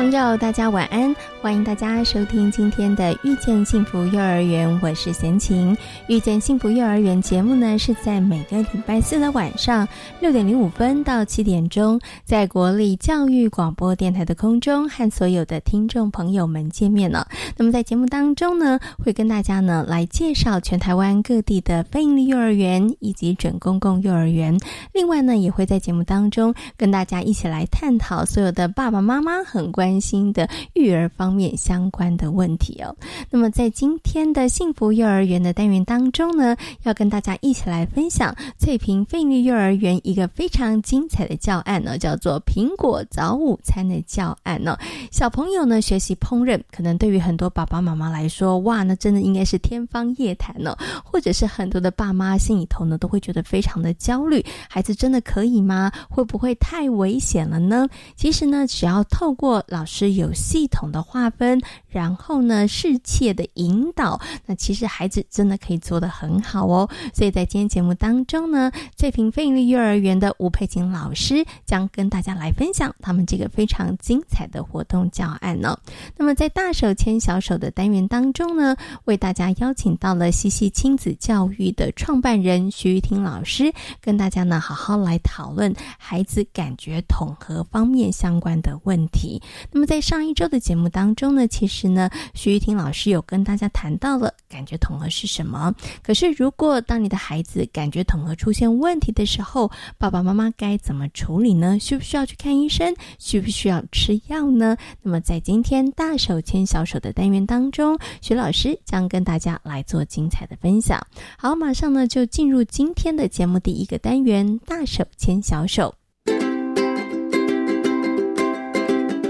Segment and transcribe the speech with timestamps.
[0.00, 1.14] 朋友，大家晚安！
[1.42, 5.74] 欢迎大家收听今天的《遇见幸福幼儿园》，我是贤琴。
[6.06, 9.88] 《遇见幸福幼儿园》节目呢，是在每个礼拜四的晚上
[10.20, 17.26] 六点零五分到七点钟，在国立教育广播电台的空中和所有的听众朋友们见面了。
[17.56, 24.56] 那么在节目当中呢，会跟大家呢来介绍全台湾各地的非营利幼儿园以及准公共幼儿园。
[24.92, 29.80] 另外呢，也会在节目当中跟大家一起来探讨所有的爸爸妈妈很关。
[29.80, 32.94] 关心的育儿方面相关的问题哦。
[33.30, 44.76] 那么在今天的幸福幼儿园的单元当中呢，要跟大家一起来分享翠屏费力幼儿园一个非常精彩的教案呢，叫做苹果早午餐的教案呢。
[45.10, 50.76] 小朋友呢学习烹饪，可能对于很多爸爸妈妈来说，哇，那真的应该是天方夜谭呢。
[51.04, 55.90] 或者是很多的爸妈心里头呢，都会觉得非常的焦虑，孩子真的可以吗？
[56.08, 57.88] 会不会太危险了呢？
[58.16, 66.88] 其实呢，只要透过老师有系统的话划分，然后呢，适切的引导，那其实孩子真的可以做得很好哦。
[67.12, 75.78] 所以在今天节目当中呢，翠屏费力幼儿园的吴佩琴老师将跟大家来分享他们这个非常精彩的活动教案呢。
[76.16, 89.42] 那么在大手牵小手的单元当中呢，为大家邀请到了西西亲子教育的创办人徐玉婷老师，跟大家呢好好来讨论孩子感觉统合方面相关的问题。
[89.70, 95.74] 那么在上一周的节目当中呢，其实呢，徐玉婷老师有跟大家谈到了感觉统合是什么。
[96.02, 101.78] 可是，如果当你的孩子感觉统合出现问题的时候，爸爸妈妈该怎么处理呢？
[101.78, 102.94] 需不需要去看医生？
[103.18, 104.76] 需不需要吃药呢？
[105.02, 111.06] 那么，在今天大手牵小手的单元当中，徐老师将跟大家来做精彩的分享。
[111.38, 115.94] 好，马上呢就进入今天的节目第一个单元——大手牵小手。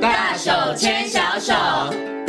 [0.00, 1.06] 大手牵
[1.40, 2.19] 手。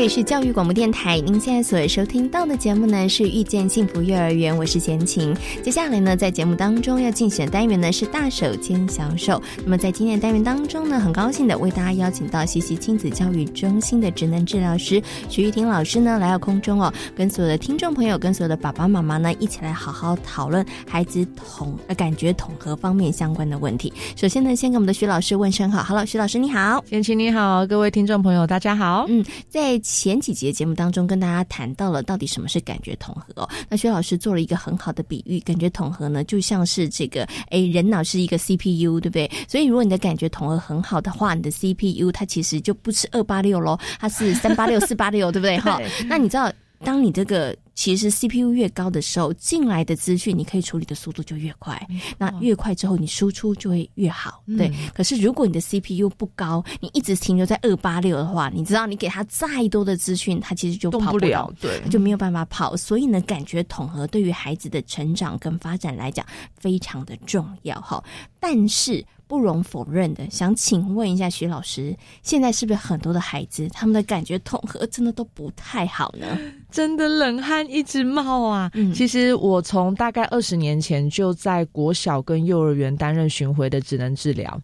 [0.00, 5.36] 这里是教育广播电台，您现在所收听到的节目呢是遇见幸福幼儿园，我是贤琴。
[5.62, 9.42] 接下来呢，在节目当中要竞选单元呢是大手牵小手。
[9.62, 23.92] 那么在今天的单元当中呢，很高兴的为大家邀请到西西亲子教育中心的职能治疗师徐玉婷老师呢来到空中哦，跟所有的听众朋友、跟所有的爸爸妈妈呢一起来好好讨论孩子统呃感觉统合方面相关的问题。
[24.16, 29.04] 首先呢，先给我们的徐老师问声好，Hello，徐老师你好，贤琴你好，各位听众朋友大家好。
[29.10, 33.48] 嗯，在前几节节目当中，跟大家谈到了到底什么是感觉统合。
[33.68, 39.28] 那薛老师做了一个很好的比喻，感觉统合呢，就像是这个，哎，人脑是一个 CPU，对不对？
[39.48, 45.58] 所以如果你的感觉统合很好的话，你的 CPU 它其实就不是二八六喽，它是三八六、四八六，对不对？
[45.58, 46.50] 哈， 那你知道，
[46.84, 47.56] 当你这个。
[47.72, 51.80] 其实 CPU 越高的时候，进来的资讯你可以处理的速度就越快。
[52.18, 54.42] 那越快之后，你输出就会越好。
[54.58, 54.70] 对。
[54.92, 62.76] 可是如果你的 CPU 不高，你一直停留在二八六的话，你知道你给他再多的资讯，它其实就跑不了，对，就没有办法跑。
[62.76, 68.04] 所以呢，感觉统合对于孩子的成长跟发展来讲非常的重要哈。
[68.38, 76.36] 但是不容否认的，想请问一下徐老师，现在是不是很多的孩子他们的感觉统合真的都不太好呢？
[76.68, 78.68] 真的冷汗一直冒啊！
[78.92, 84.60] 其实我从大概二十年前就在国小跟幼儿园担任巡回的职能治疗，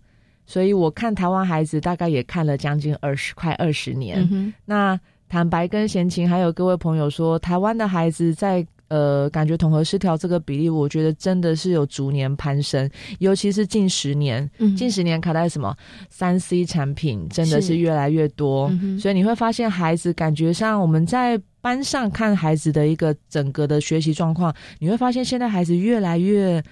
[0.47, 4.53] 所以我看台湾孩子大概也看了将近二十快二十年。
[4.65, 4.98] 那
[5.28, 12.88] 坦白跟闲情还有各位朋友说，台湾的孩子在呃感觉统合失调这个比例，我觉得真的是有逐年攀升，
[13.18, 15.77] 尤其是近十年，近十年卡在什么
[16.09, 21.41] 三 C 产品真的是越来越多，所以你会发现孩子感觉上我们在。
[21.62, 26.62] 班上看孩子的一个整个的学习状况，你会发现现在孩子越来越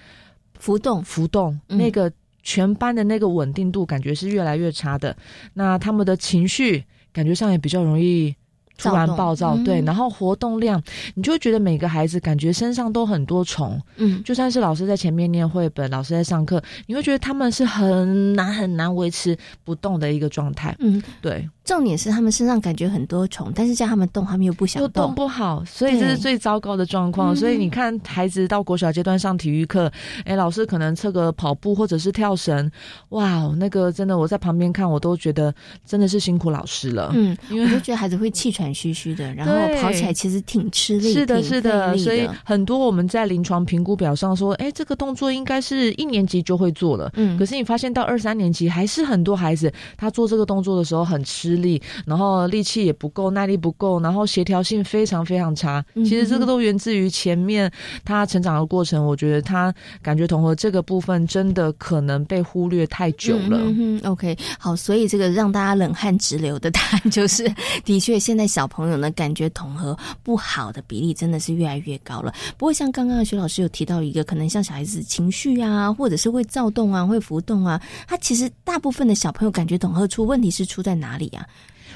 [0.57, 2.09] 浮动，浮动，那个
[2.43, 5.13] 全班的那个稳定度感觉是越来越差的。
[5.53, 6.81] 那他们的情绪
[7.11, 8.33] 感觉上也比较容易
[8.77, 10.81] 突然暴躁，对，然后活动量，
[11.15, 21.49] 你就会觉得每个孩子感觉身上都很多虫，嗯，就算是老师在前面念绘本，老师在上课，你会觉得他们是很难很难维持不动的一个状态，嗯，对。
[21.65, 27.35] 重点是他们身上感觉很多虫，但是叫他们动，他们又不想动，动不好，所以这是最糟糕的状况。
[27.35, 29.91] 所以你看，孩子到国小阶段上体育课，
[30.25, 32.71] 哎，老师可能测个跑步或者是跳绳，
[33.09, 35.51] 哇，那个真的我在旁边看，我都觉得
[35.83, 37.11] 真的是辛苦老师了。
[37.15, 41.97] 嗯，因为我就觉得孩子会气喘吁吁的，然后跑起来其实挺吃力，是的，是的。
[41.97, 51.54] 所以很多我们在临床评估表上说，哎，这个动作应该是一年级就会做了，嗯，可是你发现到二三年级还是很多孩子他做这个动作的时候很吃。
[51.55, 55.83] 力，然后力气也不够，耐力不够，然后协调性非常非常差。
[55.95, 57.71] 其实这个都源自于前面
[58.03, 59.05] 他成长的过程。
[59.05, 63.59] 我觉得他感觉统合这个部分真的可能被忽略太久了。
[63.61, 67.43] 嗯 OK，好，所以这个让大家冷汗直流的答案就是，
[67.83, 72.33] 的确现在小朋友呢感觉统合不好的比例真的是越来越高了。
[72.57, 81.44] 不过像刚刚徐老师有提到一个，可能像小孩子情绪啊，或者是会躁动啊，会浮动啊，他其实大部分的小朋友感觉统合出问题是出在哪里啊？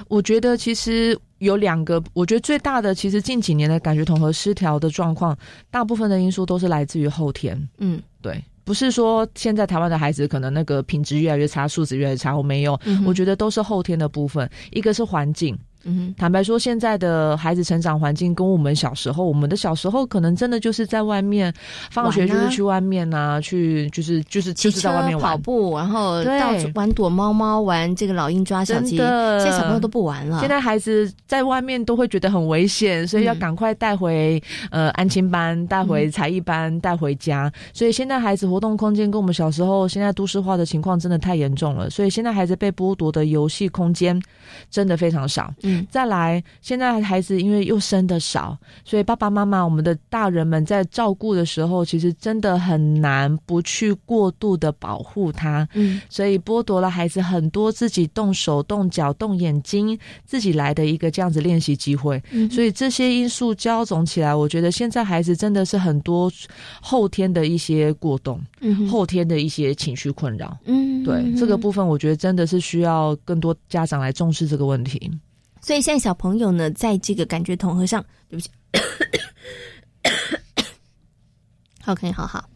[0.08, 5.38] 我觉得其实有两个，我觉得最大的其实近几年的感觉统合失调的状况，
[5.70, 7.70] 大部分的因素都是来自于后天。
[7.80, 15.58] 嗯，对，不是说现在台湾的孩子可能那个品质越来越差，素质越来越差，我没有，我觉得都是后天的部分，一个是环境。
[15.86, 21.54] 嗯，坦白说，现在的孩子成长环境跟我们小时候，我们的小时候可能真的就是在外面，
[21.90, 28.98] 放学就是去外面啊，去就是就是就是在外面跑步，然后到处玩躲猫猫，玩这个老鹰抓小鸡。
[28.98, 29.06] 现
[29.46, 30.40] 在小朋友都不玩了。
[30.40, 34.42] 现在孩子在外面都会觉得很危险，所以要赶快带回
[34.72, 37.52] 呃安亲班，带回才艺班，带回家。
[37.74, 41.90] 所以现在孩子活动空间跟我们小时候现在都市化的情况真的太严重了。
[41.90, 44.22] 所以现在孩子被剥夺的游戏空间
[44.70, 45.54] 真的非常少。
[45.90, 55.68] 再来，现在孩子因为又生的少，所以爸爸妈妈、我们的大人们在照顾的时候，其实真的很难不去过度的保护他。
[55.74, 62.22] 嗯，所以剥夺了孩子很多自己动手、动脚、动眼睛、自己来的一个这样子练习机会。
[62.32, 66.32] 嗯，所以这些因素交总起来，我觉得现在孩子真的是很多
[66.82, 70.58] 后天的一些过动，嗯，后天的一些情绪困扰。
[70.66, 75.12] 嗯，对这个部分，我觉得真的是需要更多家长来重视这个问题。
[75.62, 78.50] 所以现在小朋友呢，在这个感觉统合上，对不起
[81.82, 82.49] 好，可以好好。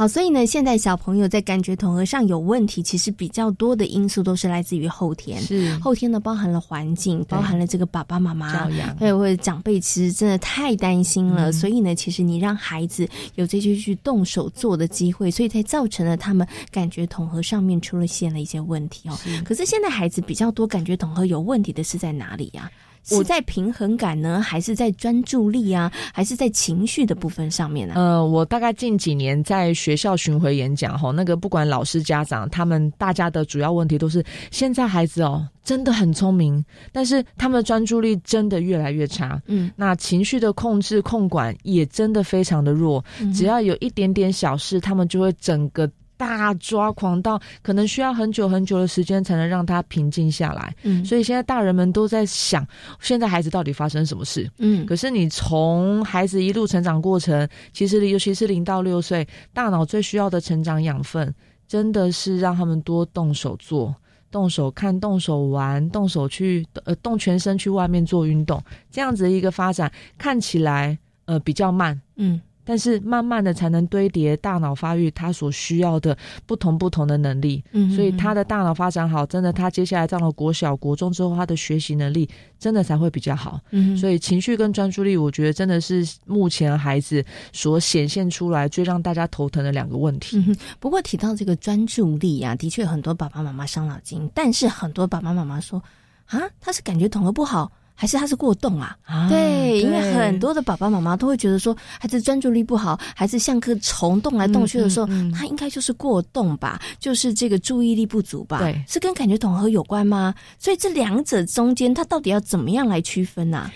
[0.00, 5.38] 好，所以呢，现在小朋友在感觉统合上有问题，其实比较多的因素都是来自于后天。
[5.42, 11.52] 是后天呢，包含了环境，包含了这个爸爸妈妈教养，还有或者长辈，其实真的太担心了。
[11.52, 19.18] 所以呢，其实你让孩子有这些去动手做的机会，所以才造成了他们感觉统合上面出了现了一些问题哦。
[19.44, 22.70] 可是现在孩子比较多感觉统合有问题的是在哪里呀？
[23.02, 27.94] 是在平衡感呢，还是在专注力啊，还是在情绪的部分上面呢？
[27.96, 39.40] 呃，我大概近几年在学校巡回演讲吼，那个不管老师、家长，他们大家的主要问题都是，现在孩子哦真的很聪明，但是他们的专注力真的越来越差。
[39.46, 43.04] 嗯，那情绪的控制控管也真的非常的弱，
[43.34, 45.90] 只要有一点点小事，他们就会整个。
[46.20, 52.66] 大抓狂到可能需要很久很久的时间才能让他平静下来，嗯，所以现在大人们都在想，
[53.00, 54.46] 现在孩子到底发生什么事？
[54.58, 61.34] 嗯，可是你从孩子一路成长过程，其实尤其是零到六岁，大脑最需要的成长养分，
[61.66, 63.94] 真的是让他们多动手做、
[64.30, 72.38] 动手看、动手玩、动手去呃动全身去外面做运动，这样子的一个发展看起来呃比较慢，嗯。
[72.70, 77.60] 但是慢慢的才能堆叠大脑发育，他所需要的不同不同的能力。
[77.72, 83.58] 嗯，所以他的大脑发展好，真的，他接下来到了国小、国中之后，他的学习能力真的才会比较好。
[83.70, 90.36] 嗯，所以情绪跟专注力，我觉得真的是目前孩子所显现出来最让大家头疼的两个问题。
[90.36, 95.82] 嗯不过提到这个专注力啊，的确很多爸爸妈妈伤脑筋，但是很多爸爸妈妈说
[96.26, 97.72] 啊，他是感觉统合不好。
[98.00, 98.96] 还是他是过动啊？
[99.28, 108.60] 对，因为很多的爸爸妈妈都会觉得说，孩子专注力不好，孩子像颗虫动来动去的时候，他应该就是过动吧，就是这个注意力不足吧？
[108.60, 110.34] 对，是跟感觉统合有关吗？
[110.58, 113.70] 所以这两者中间，他到底要怎么样来区分呢？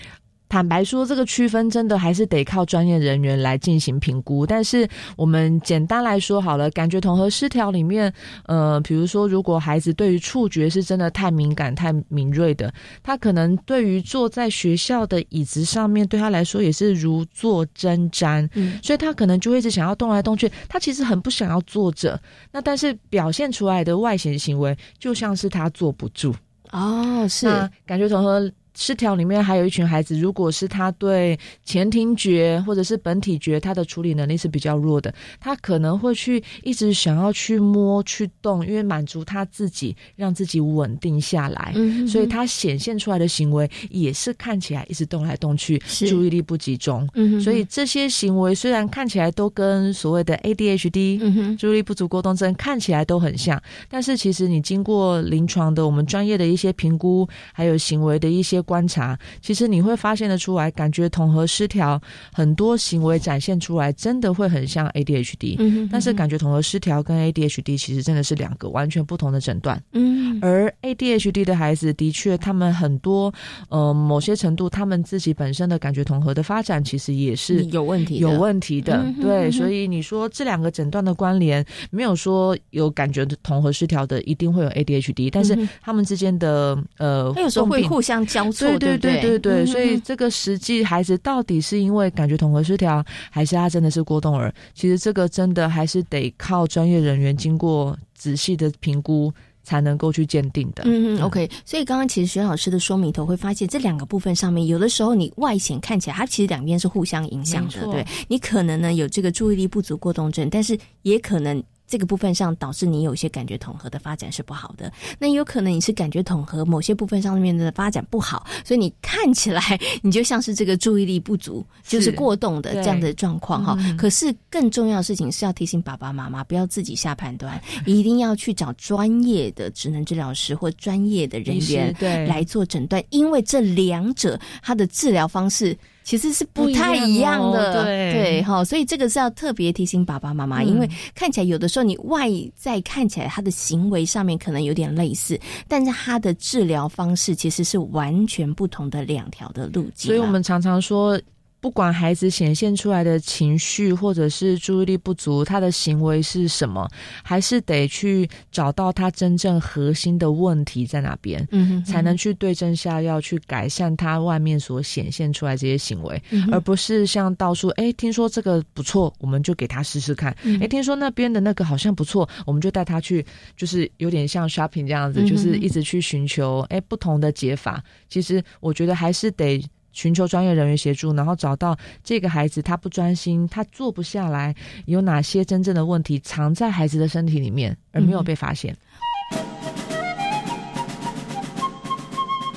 [0.55, 4.47] 坦白说，这个区分真的还是得靠专业人员来进行评估。
[4.47, 8.09] 但是我们简单来说好了，感觉统合失调里面，
[8.45, 20.49] 呃，比如说，如果孩子对于触觉是真的太敏感、太敏锐的，他可能对于坐在学校的椅子上面，对他来说也是如坐针毡，嗯，所以他可能就会一直想要动来动去。
[20.69, 22.17] 他其实很不想要坐着，
[22.53, 26.33] 那但是表现出来的外显行为就像是他坐不住。
[26.71, 27.45] 哦，是
[27.85, 28.49] 感觉统合。
[28.75, 41.73] 失调里面还有一群孩子，如果是他对前庭觉或者是本体觉，他的处理能力是比较弱的，他可能会去一直想要去摸去动，因为满足他自己，让自己稳定下来，
[42.05, 47.07] 所以他显现出来的行为也是看起来一直动来动去，注意力不集中。
[47.13, 58.64] 嗯所以这些行为虽然看起来都跟所谓的 ADHD 嗯注意力不足过动症看起来都很像，但是其实你经过临床的我们专业的一些评估，还有行为的一些。
[58.65, 62.01] 观察，其实你会发现的出来，感觉统合失调
[62.33, 65.55] 很多行为展现出来，真的会很像 ADHD。
[65.59, 69.81] 嗯，但是感觉统合失调跟 ADHD 其实真的是两个完全不同的诊断。
[69.93, 73.31] 嗯，而 ADHD 的孩子的确，他们很多
[73.69, 79.05] 呃某些程度，他们自己本身的感觉统合的发展其实也是有问题有问题的。
[79.21, 88.45] 对，所以你说这两个诊断的关联，没有说有感觉统合失调的一定会有 ADHD，但是他们之间的呃，他有时候会互相交。
[88.55, 94.53] 对对对对对，所以这个实际孩子到底是因为感觉统合失调，还是他真的是过动儿？
[94.73, 99.33] 其实这个真的还是得靠专业人员经过仔细的评估
[99.63, 100.83] 才能够去鉴定的。
[100.85, 101.49] 嗯嗯，OK。
[101.65, 107.85] 所以刚刚其实徐老师的说明头会发现，这两个部分上面，有的时候你外显看起来，它其实两边是互相影响的。
[107.91, 111.63] 对你可能呢有这个注意力不足过动症，但是也可能。
[111.87, 119.61] 这个部分上导致你有一些感觉统合的发展是不好的，那有可能你是感觉统合某些部分上面的发展不好，所以你看起来
[120.01, 123.77] 你就像是这个注意力不足，就是过动的这样的状况哈。
[123.97, 131.95] 可是更重要的事情是要提醒爸爸妈妈不要自己下判断，一定要去找专业的职能治疗师或专业的人员
[132.27, 135.77] 来做诊断，因为这两者它的治疗方式。
[136.05, 150.07] 其实是不太一样的，对哈，所以这个是要特别提醒爸爸妈妈，因为看起来有的时候你外在看起来他的行为上面可能有点类似，但是他的治疗方式其实是完全不同的两条的路径。
[150.07, 151.19] 所以我们常常说。
[151.65, 156.87] 不管孩子显现出来的情绪或者是注意力不足，他的行为是什么，
[157.23, 170.31] 还是得去找到他真正核心的问题在哪边，嗯，才能去对症下药，去改善他外面所显现出来这些行为，而不是像到处哎，听说这个不错，我们就给他试试看，
[170.61, 173.25] 哎，听说那边的那个好像不错，我们就带他去，
[173.57, 177.83] 就是有点像 shopping 这样子，就是一直去寻求哎不同的解法。
[178.07, 179.59] 其实我觉得还是得。
[179.95, 184.53] 寻求专业人员协助，然后找到这个孩子他不专心，他坐不下来，
[184.85, 188.77] 有哪些真正的问题藏在孩子的身体里面而没有被发现。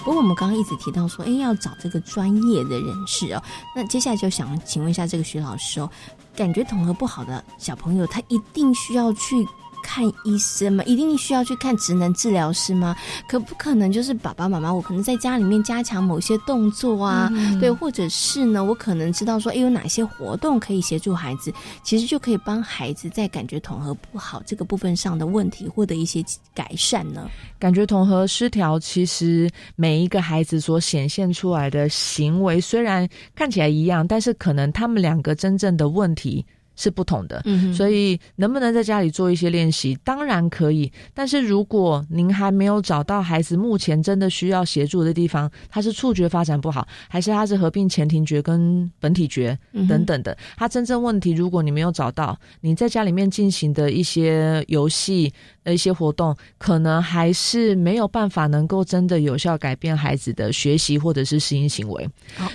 [0.05, 3.43] 不过我们刚刚一直提到说，哎，要找这个专业的人士哦。
[3.77, 5.91] 那接下来就想请问一下这个徐老师哦，
[6.35, 9.47] 感觉统合不好的小朋友，他一定需要去。
[9.89, 10.85] 看医生吗？
[10.85, 12.95] 一定需要去看职能治疗师吗？
[13.27, 21.51] 可不可能就是爸爸妈妈，我可能在家里面加强某些动作啊，对，或者是呢，我可能知道说，哎，有哪些活动可以协助孩子，
[21.83, 26.23] 其实就可以帮孩子在感觉统合不好这个部分上的问题获得一些
[26.55, 27.27] 改善呢？
[27.59, 36.45] 感觉统合失调，其实每一个孩子所显现出来的行为虽然看起来一样，但是可能他们两个真正的问题。
[36.79, 39.99] 是不同的，嗯所以能不能在家里做一些练习？
[40.05, 40.91] 当然可以。
[41.13, 49.59] 但是如果您还没有找到孩子目前真的需要协助的地方，他是触觉发展不好，还是他是合并前庭觉跟本体觉
[49.89, 50.39] 等等的？
[50.57, 55.33] 他真正问题，如果你没有找到，你在家里面进行的一些游戏。
[55.69, 62.09] 的一些活动，可能还是没有办法能够真的有效改变孩子的学习或者是适应行为。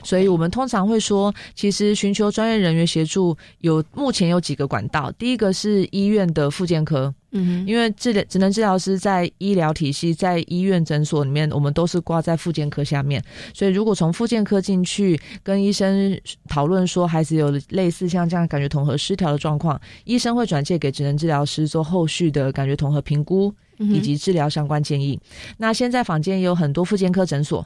[0.03, 5.11] 所以我们通常会说，其实寻求专业人员协助，有目前有几个管道。
[5.11, 7.13] 第一个是医院的复健科。
[7.35, 13.21] 嗯，因为治疗只能治疗师在医疗体系，在医院诊所里面，我们都是挂在复健科下面，
[13.55, 16.15] 所以如果从复健科进去跟医生
[16.47, 25.19] 讨论说孩子有类似像这样感觉统合失调的状况，医生会转介给职能治疗师做后续的感觉统合评估以及治疗相关建议。
[25.57, 27.65] 那现在坊间也有很多复健科诊所，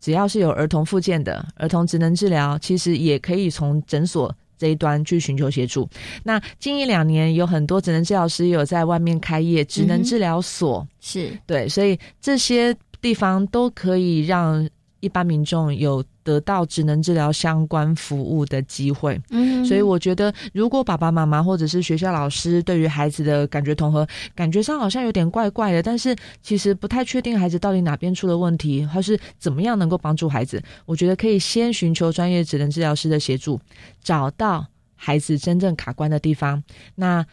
[0.00, 4.32] 只要是有儿童复健的儿童职能治疗，其实也可以从诊所。
[4.60, 5.88] 这一端去寻求协助。
[6.22, 11.30] 那近一两年有很多职能治疗师有在外面开业职能治疗所，是。
[11.46, 14.68] 对，所以这些地方都可以让
[15.00, 16.04] 一般民众有。
[16.22, 33.58] 得到职能治疗相关服务的机会，嗯，所以我觉得，如果爸爸妈妈或者是学校老师对于孩子的感觉统合，感觉上好像有点怪怪的，但是其实不太确定孩子到底哪边出了问题，或是怎么样能够帮助孩子，我觉得可以先寻求专业职能治疗师的协助，
[34.00, 34.64] 找到
[34.94, 36.62] 孩子真正卡关的地方。
[36.94, 37.26] 那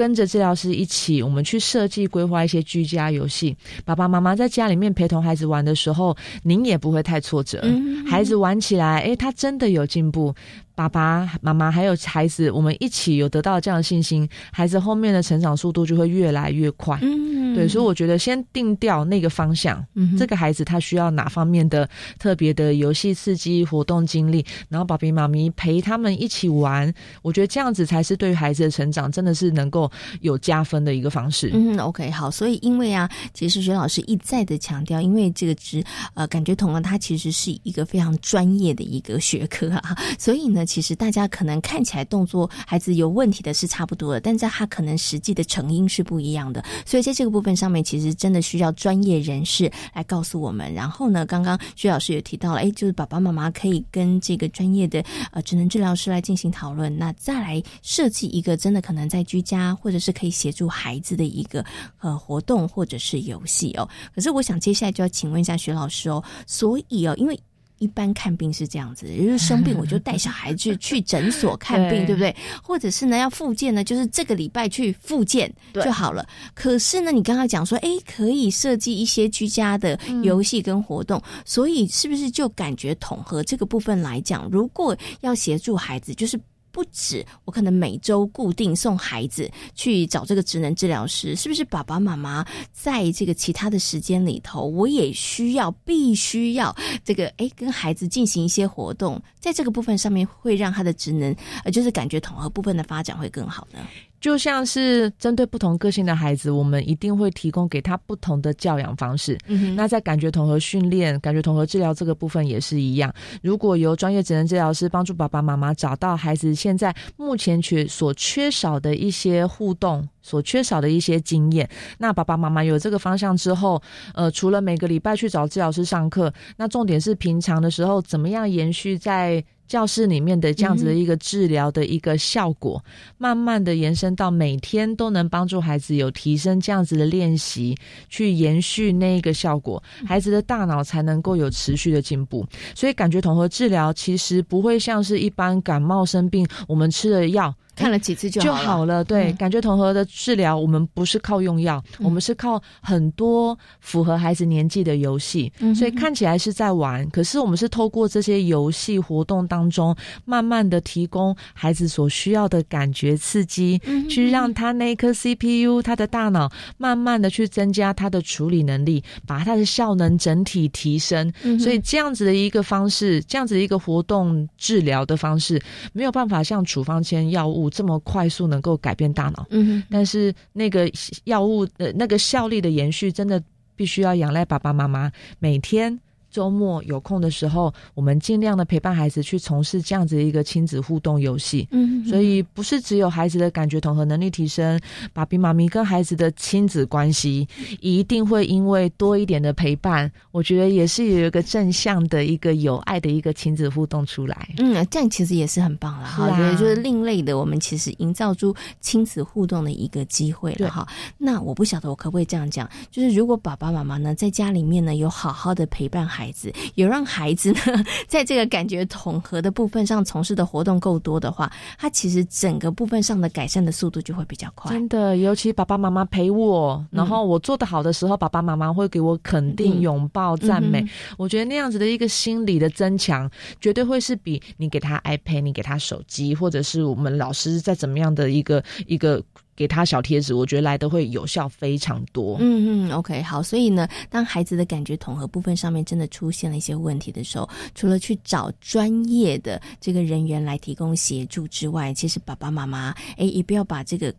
[0.00, 3.54] 跟着治疗师一起，我们去设计规划一些居家游戏。
[3.84, 7.62] 爸爸妈妈在家里面陪同孩子玩的时候，您也不会太挫折。
[8.06, 10.34] 孩子玩起来，哎，他真的有进步。
[10.74, 16.98] 爸爸妈妈还有孩子，我们一起有得到这样的信心，孩子后面的成长速度就会越来越快。
[17.02, 21.86] 嗯，对，所以我觉得先定掉那个方向，嗯这个孩子他需要哪方面的
[22.18, 29.90] 特别的游戏刺激活动经历，然后爸比妈咪陪他们一起玩，我觉得这样子才是对于孩子的成长真的是能够
[30.22, 31.50] 有加分的一个方式。
[31.52, 35.84] 嗯，OK，好，所以因为啊，其实徐老师一再的强调，因为这个职
[36.14, 40.64] 呃感觉统合它其实是一个非常专业的一个学科啊，所以呢。
[40.70, 50.72] 其实大家可能看起来动作孩子有问题的是差不多的，但在他可能实际的成因是不一样的，所以在这个部分上面，其实真的需要专业人士来告诉我们。
[50.72, 61.64] 然后呢，刚刚薛老师也提到了，哎，就是爸爸妈妈可以跟这个专业的呃职能治疗师来进行讨论，那再来设计一个真的可能在居家或者是可以协助孩子的一个
[61.98, 63.88] 呃活动或者是游戏哦。
[64.14, 67.38] 可是我想接下来就要请问一下薛老师哦，所以哦，因为。
[67.80, 72.34] 一般看病是这样子，就是生病我就带小孩去 去诊所看病，对不对？
[72.62, 76.24] 或者是呢要复健呢，就是这个礼拜去复健就好了。
[76.54, 86.40] 可是呢，你刚刚讲说，哎，可以设计一些居家的游戏跟活动，所以是不是就感觉统合这个部分来讲，如果要协助孩子，就是。
[86.72, 91.64] 不止，我可能每周固定送孩子去找这个职能治疗师，是不是？
[91.70, 96.74] 爸爸妈妈在这个其他的时间里头，我也需要必须要
[97.04, 101.32] 这个诶，跟孩子进行一些活动，在这个部分上面会让他的职能
[101.64, 103.78] 呃，就是感觉统合部分的发展会更好呢。
[104.20, 109.38] 就像是针对不同个性的孩子，我们一定会提供给他不同的教养方式。
[109.74, 113.12] 那在感觉统合训练、感觉统合治疗这个部分也是一样。
[113.42, 121.68] 如果由专业职能治疗师帮助爸爸妈妈找到孩子现在目前缺所缺少的一些互动、所缺少的一些经验，
[121.98, 123.82] 那爸爸妈妈有这个方向之后，
[124.14, 129.44] 呃，除了每个礼拜去找治疗师上课，那重点是平常的时候怎么样延续在。
[129.70, 132.84] 教室里面的这样子的一个治疗的一个效果，
[133.18, 137.76] 慢慢的延伸到每天都能帮助孩子有提升这样子的练习，
[138.08, 142.44] 去延续那一个效果，孩子的大脑才能够有持续的进步。
[142.74, 147.54] 所以，感觉统合治疗其实不会像是一般感冒生病，我们吃了药。
[147.80, 175.58] 看了几次就就好了，对，感觉统合的治疗，我们不是靠用药，我们是靠很多符合孩子年纪的游戏，所以看起来是在玩，可是我们是透过这些游戏活动当中，慢慢的提供孩子所需要的感觉刺激，去让他那颗 CPU，他的大脑慢慢的去增加他的处理能力，把他的效能整体提升，所以这样子的一个方式，这样子的一个活动治疗的方式，
[175.94, 177.69] 没有办法像处方签药物。
[177.70, 180.90] 这么快速能够改变大脑，嗯，但是那个
[181.24, 183.42] 药物的那个效力的延续，真的
[183.76, 185.98] 必须要仰赖爸爸妈妈每天。
[186.30, 191.66] 周末有空的时候，我们尽量的陪伴孩子去从事这样子一个亲子互动游戏。
[191.70, 194.80] 嗯，所以不是只有孩子的感觉统合能力提升，
[195.12, 197.46] 爸比妈咪跟孩子的亲子关系
[197.80, 204.48] 一定会因为多一点的陪伴，我觉得也是有一个正向的一个有爱的一个亲子互动出来。
[204.58, 206.28] 嗯，这样其实也是很棒了哈。
[206.36, 210.86] 对，就是另类的，我们其实营造出亲子互动的一个机会了哈。
[211.18, 217.60] 那我不晓得我可不可以这样讲，就是如果爸爸妈妈呢在家里面呢有好好的陪伴孩孩子有让孩子呢，
[218.06, 224.70] 在这个感觉统合的部分上从事的活动够多的话，他其实整个部分上的改善的速度就会比较快。
[224.70, 230.84] 真的，尤其爸爸妈妈陪我，然后我做的好的时候，爸爸妈妈会给我肯定、拥抱、赞美。
[231.16, 239.24] 我觉得那样子的一个心理的增强，绝对会是比你给他 iPad、你给他手机，或者是我们老师在怎么样的一个一个。
[239.56, 242.36] 给他小贴纸，我觉得来的会有效非常多。
[242.40, 243.42] 嗯嗯，OK，好。
[243.42, 254.14] 所以呢，当孩子的感觉统合部分上面真的出现了一些问题的时候，除了去找专业的这个人员来提供协助之外，其实爸爸妈妈哎，也不要把这个。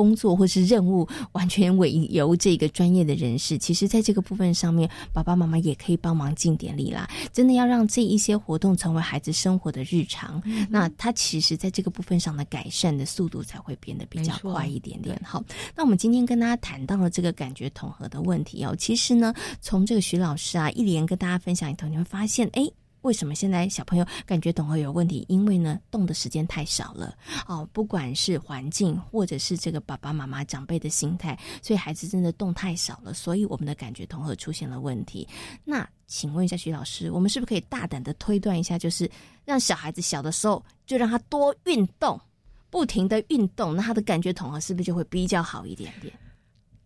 [0.00, 7.06] 工作或是任务完全委由这个专业的人士，其实在这个部分上面，爸爸妈妈也可以帮忙尽点力啦。
[7.34, 15.20] 真的要让这一些活动成为孩子生活的日常，那他其实在这个部分上的改善的速度才会变得比较快一点点。
[15.22, 15.44] 好，
[15.76, 18.74] 那我们今天跟大家谈到了这个感觉统合的问题哦。
[18.74, 22.66] 其实呢，从这个徐老师啊一连跟大家分享里头，你会发现，哎。
[23.02, 25.24] 为什么现在小朋友感觉动会有问题？
[25.28, 27.68] 因为呢，动的时间太少了哦。
[27.72, 35.26] 不管是环境，或者是这个爸爸妈妈长辈的心态，所以孩子真的动太少了，所以我们的感觉统合出现了问题。
[35.64, 39.10] 那请问一下徐老师，我们是不是可以大胆的推断一下，就是
[39.44, 42.20] 让小孩子小的时候就让他多运动，
[42.68, 46.12] 不停的运动，那他的感觉统合是不是就会比较好一点点？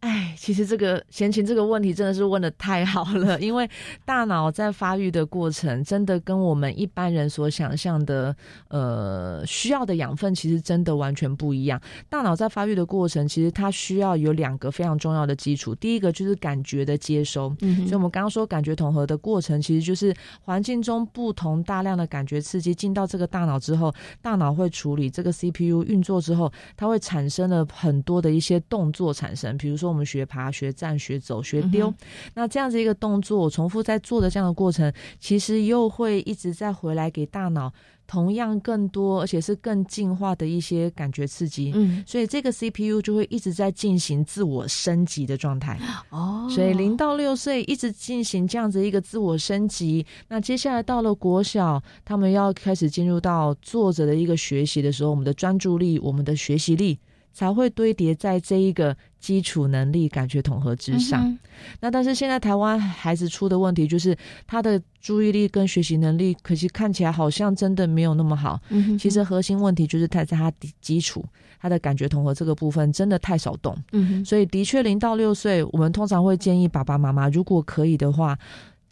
[0.04, 3.66] 哎，其实这个闲情这个问题真的是问的太好了，因为
[4.04, 8.36] 大脑在发育的过程，真的跟我们一般人所想象的，
[8.68, 11.80] 呃，需要的养分其实真的完全不一样。
[12.10, 23.90] 大脑在发育的过程，其实它需要有两个非常重要的基础，第一个就是感觉的接收，嗯所以我们刚刚说感觉统合的过程，其实就是环境中不同大量的感觉刺激进到这个大脑之后，
[24.20, 29.93] 大脑会处理这个 CPU 运作之后，它会产生了很多的一些动作产生，比如说。
[29.94, 31.94] 我们学爬、学站、学走、学丢，
[32.34, 37.72] 那这样子一个动作重复在做的这样的过程，其实又会一直在回来给大脑
[38.06, 41.70] 同样更多，而且是更进化的一些感觉刺激。
[41.74, 45.78] 嗯，所以这个 CPU 就会一直在进行自我升级的状态。
[46.10, 50.04] 哦，所以零到六岁一直进行这样子一个自我升级。
[50.28, 56.98] 那接下来到了国小，他们要开始进入到坐着的一个学习的时候，我们的专注力、我们的学习力。
[57.34, 61.36] 才会堆叠在这一个基础能力感觉统合之上。
[61.80, 64.16] 那但是现在台湾孩子出的问题就是，
[64.46, 68.58] 他的注意力跟学习能力，可惜看起来好像真的没有那么好。
[68.98, 71.24] 其实核心问题就是他在他基础，
[71.60, 73.76] 他的感觉统合这个部分真的太少动。
[74.24, 78.38] 所以的确零到六岁，我们通常会建议爸爸妈妈，如果可以的话。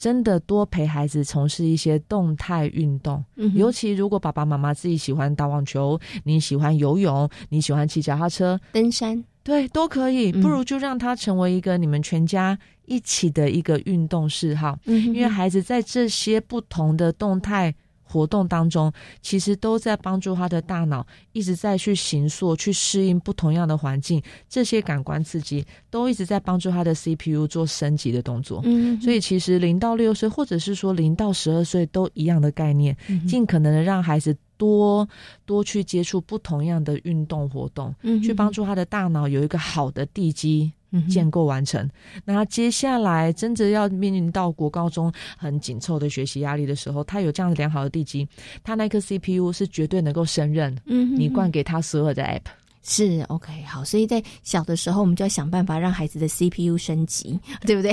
[0.03, 10.33] 真的多陪孩子从事一些动态运动，尤其如果爸爸妈妈自己喜欢打网球，你喜欢游泳，你喜欢骑脚踏车、登山，对，都可以。
[10.33, 17.73] 不如就让他成为一个你们全家一起的一个运动嗜好，因为孩子在这些不同的动态。
[18.13, 24.23] 活动当中，其实都在帮助他的大脑一直在去形塑、去适应不同样的环境。
[24.49, 28.61] 这些感官刺激都一直在帮助他的 CPU 做升级的动作。
[28.65, 32.95] 嗯，所以其实零到六岁，或者是说零到十二岁，都一样的概念，
[33.27, 35.09] 尽可能的让孩子多
[35.47, 40.71] 多去接触不同样的运动活动，去帮助他的大脑有一个好的地基。
[41.09, 41.89] 建构完成，
[42.25, 48.29] 那接下来真的要面临到国高中很紧凑的学习压力的时候，他有这样良好的地基，
[48.63, 50.77] 他那颗 CPU 是绝对能够胜任。
[50.87, 52.41] 嗯，你灌给他所有的 App。
[52.83, 57.93] 是 OK 好，所以在小的时候，我们就要想办法让孩子的 CPU 升级， 对不对？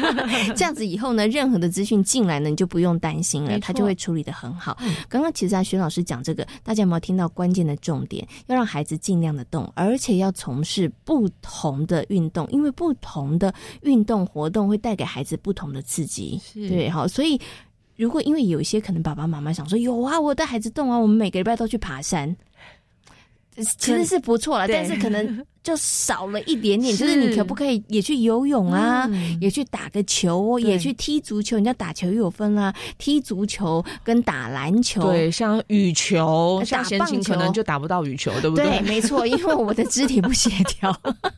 [0.56, 4.78] 这样子以后呢，任何的资讯进来呢，你就不用担心了，他就会处理的很好。
[5.08, 8.26] 刚刚其实啊，徐老师讲这个，大家有没有听到关键的重点？
[8.46, 16.40] 要让孩子尽量的动，而且要从事不同的运动，因为不同的运动活动会带给孩子不同的刺激。
[16.54, 17.38] 对，好，所以
[17.96, 22.34] 如果因为有一些可能爸爸妈妈想说，有啊，我带孩子动啊，我们每个礼拜都去爬山。
[23.78, 26.96] 其实是不错了，但是可能 就少了一点点。
[26.96, 29.08] 就是你可不可以也去游泳啊，
[29.40, 31.56] 也去打个球，也去踢足球？
[31.56, 35.02] 人家打球又有分啊，踢足球跟打篮球。
[35.02, 38.64] 对，像羽球、像棒球可能就打不到羽球，对不对？
[38.66, 40.94] 对，没错，因为我的肢体不协调，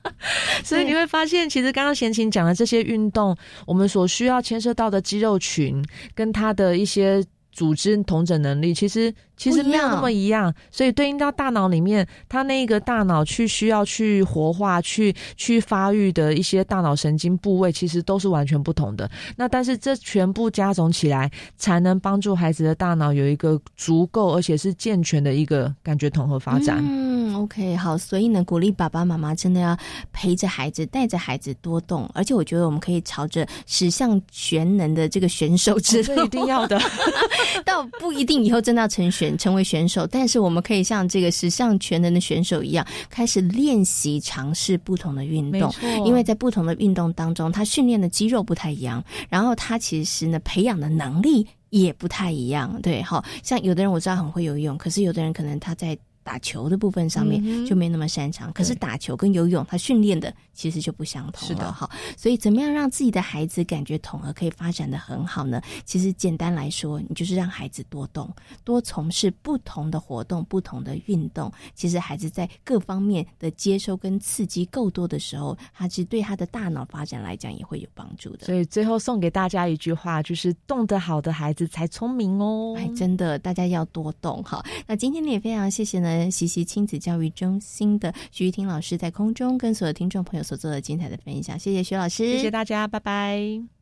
[0.62, 9.12] 所以你会发现，其实刚刚贤琴讲的这些运动，我们所需要牵涉到的肌肉群跟它的一些组织同整能力，其实。
[9.42, 19.10] 其实没有那么一样，所以对应到大脑里面，它那个大脑去需要去活化、去去发育的一些大脑神经部位，其实都是完全不同的。
[19.36, 26.78] 那但是这全部加总起来，才能帮助孩子的大脑有一个足够而且是健全的一个感觉统合发展。
[26.80, 29.76] 嗯，OK，好，所以呢，鼓励爸爸妈妈真的要
[30.12, 32.08] 陪着孩子，带着孩子多动。
[32.14, 36.80] 而且我觉得我们可以朝着十项全能的这个选手之路，一定要的，
[37.66, 39.31] 倒不一定以后真的要成选。
[39.38, 45.72] 成为选手，但是我们可以像这个十项全能的选手一样，开始练习尝试不同的运动。
[46.04, 52.80] 因为在不同的运动当中，他训练的肌肉不太一样，然后他其实呢培养的能力也不太一样。
[52.82, 55.96] 对，好像有的人我知道很会游泳，可是有的人可能他在。
[56.22, 61.88] 打球的部分上面就没那么擅长，可是打球跟游泳他训练的其实就不相同了哈。
[62.16, 65.60] 所以怎么样让自己的孩子感觉统合可以发展的很好呢？
[65.84, 68.32] 其实简单来说，你就是让孩子多动，
[68.64, 71.52] 多从事不同的活动、不同的运动。
[71.74, 78.46] 其实孩子在各方面的接收跟刺激够多的时候，他其实对他的大脑发展来讲也会有帮助的。
[78.46, 82.74] 所以最后送给大家一句话，就是动得好的孩子才聪明哦。
[82.76, 84.64] 哎，真的，大家要多动哈。
[84.86, 86.11] 那今天呢也非常谢谢呢。
[86.30, 93.81] 西西亲子教育中心的徐玉婷老师在空中跟所有听众朋友所做的精彩的分享，谢谢徐老师，谢谢大家，拜拜。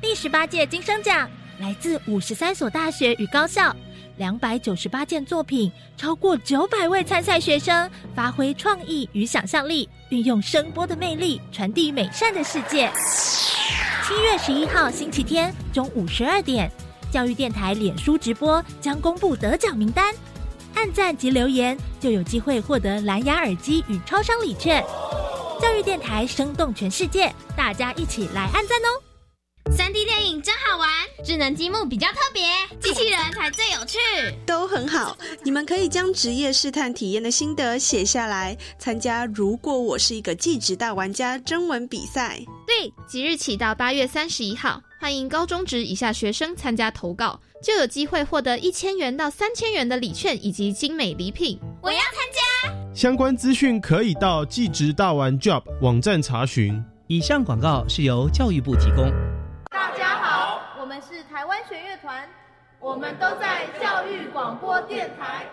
[0.00, 1.28] 第十八届金声奖。
[1.60, 3.74] 来自五十三所大学与高校，
[4.16, 12.90] 两百九十八件作品，超过九百位参赛学生发挥创意与想象力，运用声波的魅力传递美善的世界。
[14.02, 16.68] 七月十一号星期天中午十二点，
[17.12, 20.12] 教育电台脸书直播将公布得奖名单，
[20.74, 24.84] 按赞及留言就有机会获得蓝牙耳机与超商礼券。
[25.62, 29.03] 教育电台生动全世界，大家一起来按赞哦！
[29.70, 30.88] 三 D 电影真好玩，
[31.24, 32.42] 智能积木比较特别，
[32.80, 33.98] 机器人才最有趣。
[34.44, 42.38] 都很好，你们可以将职业试探体验的心得写下来，参加“如果我是一个技职大玩家”征文比赛。
[42.66, 51.58] 对，即日起到八月三十一号，欢迎高中职以下学生参加投稿，就有机会获得一千元到三千元的礼券以及精美礼品。
[51.82, 52.14] 我要参
[52.70, 56.84] 加，相关资讯可以到技职大玩 Job 网站查询。
[57.06, 59.10] 以上广告是由教育部提供。
[61.54, 62.28] 大家好，我们是台湾弦乐团，
[62.80, 65.46] 我们都在教育广播电台。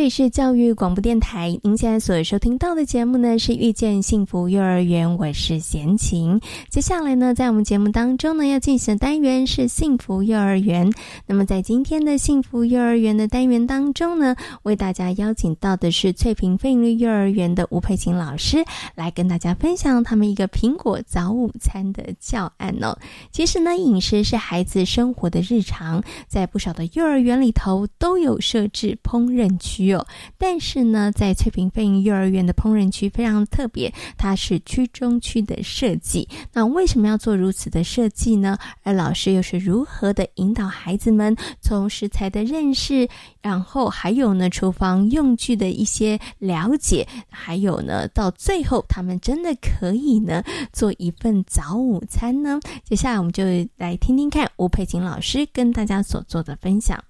[0.00, 6.40] 这里是教育广播电台，您现在所收听到的节目呢是遇见幸福幼儿园，我是贤琴。
[6.70, 10.90] 接下来呢，在我们节目当中呢，要进行的单元是幸福幼儿园。
[11.26, 22.98] 那么在今天的幸福幼儿园的单元当中呢，为大家邀请到的是翠屏飞绿幼儿园的吴佩琴老师，来跟大家分享他们一个苹果早午餐的教案哦。
[23.30, 29.89] 其实呢，饮食是孩子生活的日常，在不少的幼儿园里头都有设置烹饪区。
[29.90, 30.06] 有，
[30.38, 36.28] 但是呢，在翠屏飞鹰幼儿园的烹饪区非常特别，它是区中区的设计。
[36.52, 38.56] 那为什么要做如此的设计呢？
[38.82, 43.08] 而老师又是如何的引导孩子们从食材的认识，
[43.42, 52.58] 然后还有呢厨房用具的一些了解，还有呢到最后他们真的可以呢做一份早午餐呢？
[52.84, 53.44] 接下来我们就
[53.76, 57.02] 来听听看吴佩琴老师跟大家所做的分享。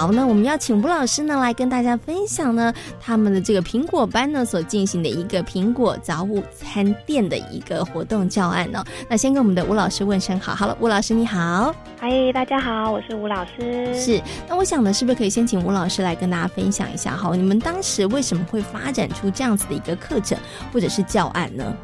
[0.00, 8.82] 好，那我们要请吴老师呢来跟大家分享呢他们的这个苹果班呢所进行的一个苹果早午餐店的一个活动教案哦。
[9.10, 13.94] 那先跟我们的吴老师问声好，好了，吴老师你好，嗨，大家好，我是吴老师。
[13.94, 20.38] 是，那我想呢，是不是可以先请吴老师来跟大家分享一下哈，你们当时为什么会发展出这样子的一个课程
[20.72, 21.76] 或者是教案呢？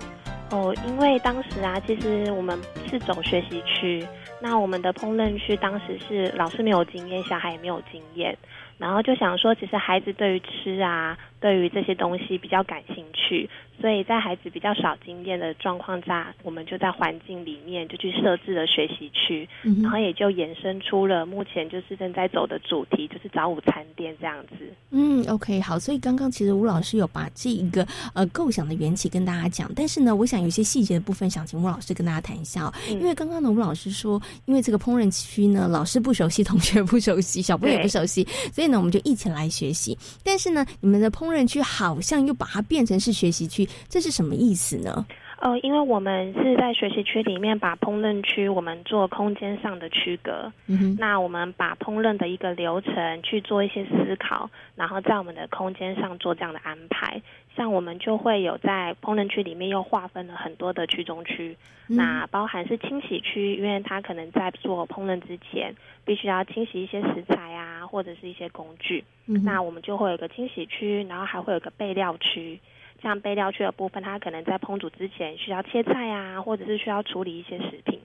[0.53, 2.59] 哦，因为当时啊，其实我们
[2.91, 4.07] 是走学习区。
[4.39, 8.37] 那我们的烹饪区当时是老师没有经验，小孩也没有经验，
[8.79, 13.49] 然后就想说，其实孩子对于吃啊，对于这些东西比较感兴趣。
[13.81, 19.49] 所以在孩子比较少经验的状况下，我们就在环境里面就去设置了学习区，
[19.83, 24.55] 然后也就衍生出了目前就是正在走的主题，就是早午餐店这样子。
[24.91, 25.79] 嗯，OK，好。
[25.79, 32.73] 所以刚刚其实吴老师有把这一个呃构想的缘起跟大家讲，但是呢，我想有些细节的部分想请吴老师跟大家谈一下哦。
[32.89, 39.97] 因为刚刚呢，吴老师说，因为这个烹饪区呢，老师不熟悉，同学不熟悉，小朋友也不熟悉，所以呢，我们就一起来学习。
[40.25, 43.66] 但是呢，你们的烹饪区好像又把它变成是学习区。
[43.89, 45.07] 这是什么意思呢？
[45.39, 50.51] 呃，因为我们是在学习区里面把烹饪区我们做空间上的区隔，
[50.99, 57.21] 那我们把烹饪的一个流程去做一些思考，然后在我们的空间上做这样的安排。
[57.55, 61.55] 像我们就会有在烹饪区里面又划分了很多的区中区，
[61.87, 65.75] 那包含是清洗区，因为它可能在做烹饪之前
[66.07, 72.59] 必须要清洗一些食材啊，或者是一些工具，那我们就会有个清洗区，然后还会有个备料区。
[73.03, 78.01] 像备料区的部分，它可能在烹煮之前需要切菜啊，或者是需要处理一些食品。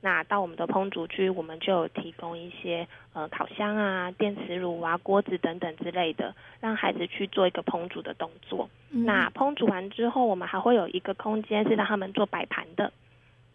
[0.00, 8.68] 那到我们的烹煮区，我们就有提供一些呃烤箱啊、电磁炉啊、锅子等等之类的，让孩子去做一个烹煮的动作。
[8.90, 12.92] 那烹煮完之后，我们还会有一个空间是让他们做摆盘的。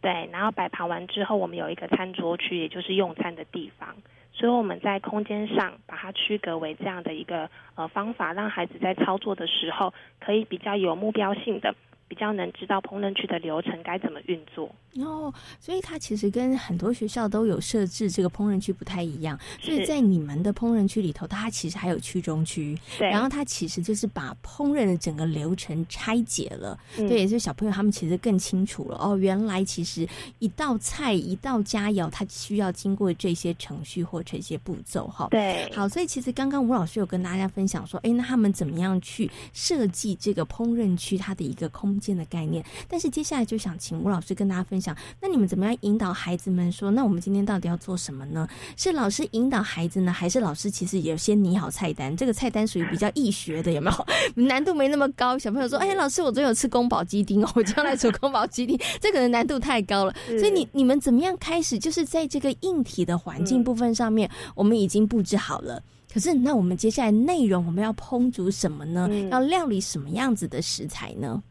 [0.01, 3.95] 对，然后摆盘完之后，我们有一个餐桌区，也就是用餐的地方。
[4.39, 11.75] 所以我们在空间上把它区隔为这样的一个呃方法，让孩子在操作的时候可以比较有目标性的。
[12.09, 19.39] 比较能知道烹饪区的流程该怎么运作哦，所以它其实跟很多学校都有设置这个烹饪区不太一样。
[19.61, 26.77] 所以在你们的烹饪区里头，它其实还有区中区，对，然后它其实就是把烹饪的整个流程拆解了。
[26.97, 30.07] 对，也是小朋友他们其实更清楚了哦，原来其实
[30.39, 35.27] 一道菜一道佳肴，它需要经过这些程序或这些步骤哈。
[35.29, 41.98] 对，好，所以其实刚刚吴老师有跟大家分享说，哎，那他们怎么样去设计这个烹饪区它的一个空。
[41.99, 48.47] 间的概念，但是接下来就想请吴老师跟大家分享，那你们怎么样引导孩子们说，那我们今天到底要做什么呢？
[48.77, 52.15] 是老师引导孩子呢，还是老师其实也先拟好菜单？
[52.15, 54.05] 这个菜单属于比较易学的，有没有？
[54.47, 55.37] 难度没那么高。
[55.37, 61.79] 小朋友说：“哎，老师，我昨天有吃宫保鸡丁哦，我将来煮宫保鸡丁，这可能难度太高了。”所以你你们怎么样开始？
[61.79, 65.81] 就是在这个硬体的环境部分上面，我们已经布置好了。
[66.11, 69.09] 可是那我们接下来内容我们要烹煮什么呢？
[69.29, 71.41] 要料理什么样子的食材呢？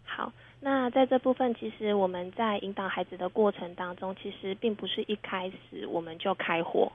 [0.61, 6.90] 那在这部分，其实我们在引导孩子的过程当中，其实并不是一开始我们就开火。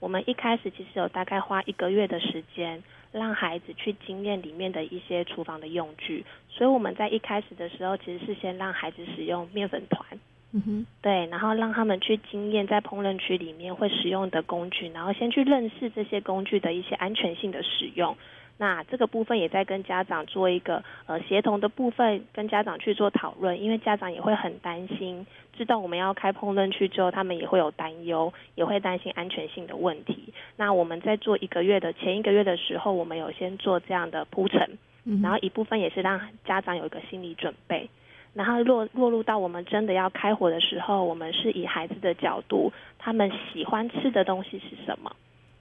[0.00, 6.24] 我们一开始其实有大概花一个月的时间，让孩子去经验里面的一些厨房的用具。
[6.50, 10.06] 所以我们在一开始的时候，其实是先让孩子使用面粉团，
[10.52, 18.16] 嗯哼，对，然后让他们去经验在烹饪区里面会使用的工具，然后先去认识这些工具的一些安全性的使用。
[18.60, 25.24] 那这个部分也在跟家长做一个呃协同的部分，跟家长去做讨论，因为家长也会很担心，
[25.56, 30.34] 知道我们要开烹饪区之后，他们也会有担忧，也会担心安全性的问题。
[30.56, 34.76] 那我们在做一个月的前一个月的时候，我们有先做这样的铺陈，
[35.22, 37.88] 然后一部分也是让家长有一个心理准备，
[38.34, 45.14] 然后落落入到我们真的要开火的时候，我们是以孩子的角度，他们喜欢吃的东西是什么。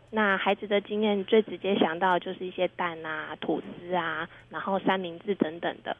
[0.09, 5.97] 那孩子的经验最直接想到就是一些蛋啊、吐司啊，然后三明治等等的，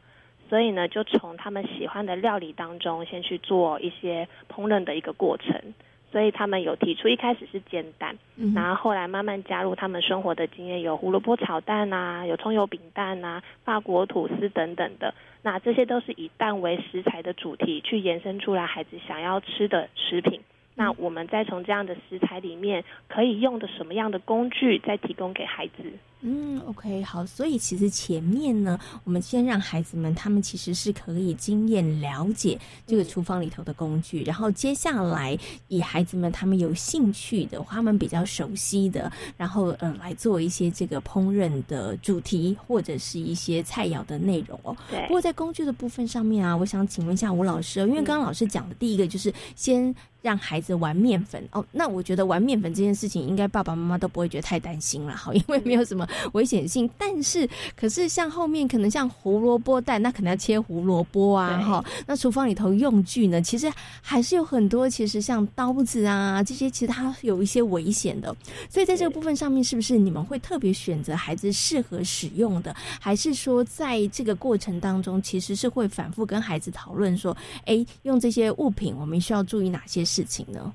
[0.48, 5.74] 所以呢，就从他们喜欢的料理当中先去做一些烹饪的一个过程。
[6.10, 8.16] 所以他们有提出一开始是煎蛋，
[8.54, 15.12] 然后后来慢慢加入他们生活的经验，有胡萝卜炒蛋啊，有葱油饼蛋啊，法国吐司等等的。
[15.42, 20.40] 那这些都是以蛋为食材的主题去延伸出来孩子想要吃的食品。
[20.78, 25.82] 那我们再从这样的食材里面可以用的什么样的工具，再提供给孩子。
[26.20, 44.76] 嗯，OK，好，所以其实前面呢，我们先让孩子们他们其实是可以经验了解这个厨房里头的工具，然后接下来以孩子们他们有兴趣的，他们比较熟悉的，然后嗯来做一些这个烹饪的主题或者是一些菜肴的内容哦。
[44.90, 45.00] 对。
[45.02, 56.06] 不过在工具的部分上面啊，我想请问一下吴老师，因为刚刚老师讲的第一个就是先让孩子玩面粉哦，那我觉得玩面粉这件事情，应该爸爸妈妈都不会觉得太担心了，好，因为没有什么。
[56.32, 61.84] 危险性，但是可是像后面可能像胡萝卜蛋，那可能要切胡萝卜啊，哈。
[62.06, 68.34] 那厨房里头用具呢，其实还是有很多，其实像刀子啊这些，其实它有一些危险的。
[68.70, 80.72] 所以在这个部分上面，是不是你们会特别选择孩子适合使用的，还是说在这个过程当中，其实是会反复跟孩子讨论说，哎，用这些物品，我们需要注意哪些事情呢？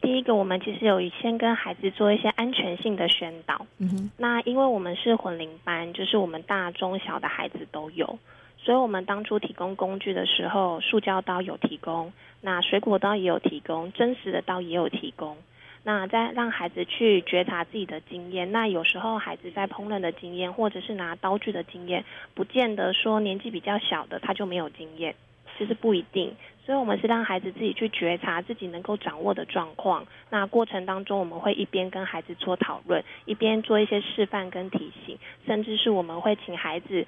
[0.00, 3.66] 第一个，我们其实有先跟孩子做一些安全性的宣导。
[3.78, 4.10] 嗯哼。
[4.16, 8.18] 那因为我们是混龄班，就是我们大中小的孩子都有，
[8.56, 15.36] 所以我们当初提供工具的时候，塑胶刀有提供，那水果刀也有提供，真实的刀也有提供。
[15.82, 25.14] 那在让孩子去觉察自己的经验，那有时候孩子在烹饪的经验，或者是拿刀具的经验，不见得说年纪比较小的他就没有经验，
[25.56, 26.34] 其实不一定。
[26.70, 30.06] 所以，我们是让孩子自己去觉察自己能够掌握的状况。
[30.30, 37.04] 那过程当中，我们会一边跟孩子做讨论，一边做一些示范跟提醒，甚至是我们会请孩子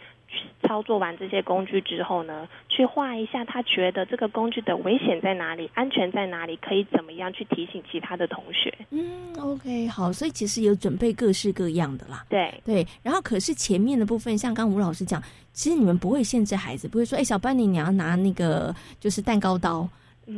[0.62, 8.74] 操作完这些工具之后呢，去画一下他觉得这个工具的危险在哪里，安全在哪里，可以怎么样去提醒其他的同学。
[8.90, 12.26] 嗯，OK，好，所以其实有准备各式各样的啦。
[12.28, 15.22] 对对，然后可是前面的部分，像刚吴老师讲，
[15.52, 19.52] 其实你们不会限制孩子，不会说，哎，小班尼你要拿那个就是蛋糕。
[19.62, 19.88] 刀，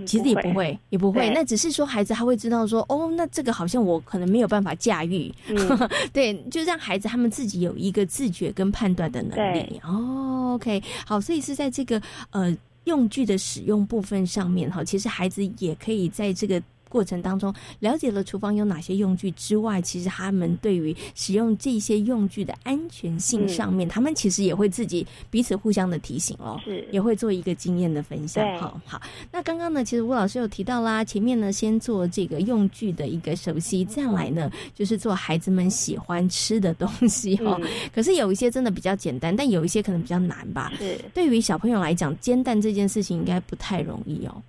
[0.07, 1.31] 其实也不会，也不会。
[1.31, 5.33] 那只是说孩子他会知道说，哦，那这个好像我可能没有办法驾驭。
[6.13, 9.81] 对，就让孩子他们自己有一个自觉跟判断的能力。
[9.85, 16.63] 哦，OK，好，所以是在这个呃用具的使用部分上面哈，其实孩子也可以在这个。
[16.95, 28.47] 过程当中了解了厨房有哪些用具之外，其实他们对于使用这些用具的安全性上面，他们其实也会自己彼此互相的提醒哦，是也会做一个经验的分享。
[28.61, 29.03] 好，好。
[29.33, 37.61] 那刚刚呢，其实吴老师有提到啦，前面呢先做这个用具的一个熟悉，再来呢就是做孩子们喜欢吃的东西哦。
[37.93, 40.73] 可是有一些真的比较简单，但有一些可能比较难吧。
[40.79, 44.43] 是对于小朋友来讲，煎蛋这件事情应该不太容易哦。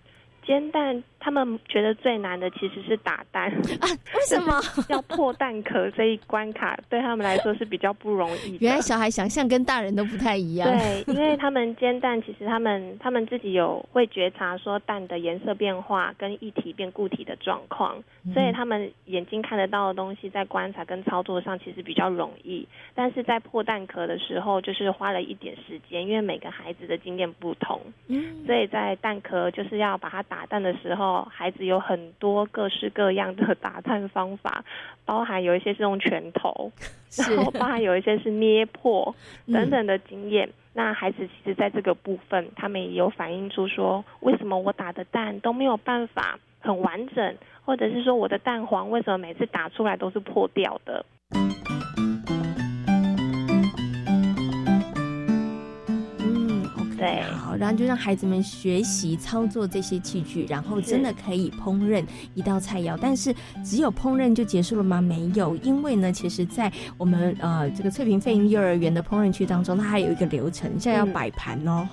[0.46, 1.04] 煎蛋。
[1.26, 3.90] 他们觉得最难的其实是打蛋啊？
[4.14, 8.60] 为什么 要破蛋壳这一关卡对他们来说是比较不容易？
[8.62, 10.70] 原来小孩想象跟大人都不太一样。
[10.70, 17.96] 对，因为他们煎蛋，其实他们他们自己有会觉察说蛋的颜色变化跟液体变固体的状况，
[18.32, 22.68] 所以他们眼睛看得到的东西，在观察跟操作上其实比较容易。
[22.94, 31.15] 但是在破蛋壳的时候，就是花了一点时间，因为每个孩子的经验不同，嗯，所以在蛋壳就是要把它打蛋的时候。
[31.24, 34.66] 孩子有很多各式各样的打探方法，
[35.06, 36.72] 包含有一些是用拳头，
[37.18, 39.16] 然后包含有一些是捏破
[39.48, 40.50] 等等的经验。
[40.74, 51.06] 那孩子其实在这个部分，他们也有反映出说，为什么我打的蛋都没有办法很完整，或者是说我的蛋黄为什么每次打出来都是破掉的？
[57.06, 62.04] 对，好，然后就让孩子们学习操作这些器具，然后真的可以烹饪
[62.34, 62.98] 一道菜肴。
[63.00, 63.34] 但是
[63.64, 65.00] 只有烹饪就结束了吗？
[65.00, 71.88] 没有，因为呢，其实，在我们呃这个翠屏费幼儿园的烹饪区当中，它还有一个流程，现在要摆盘哦，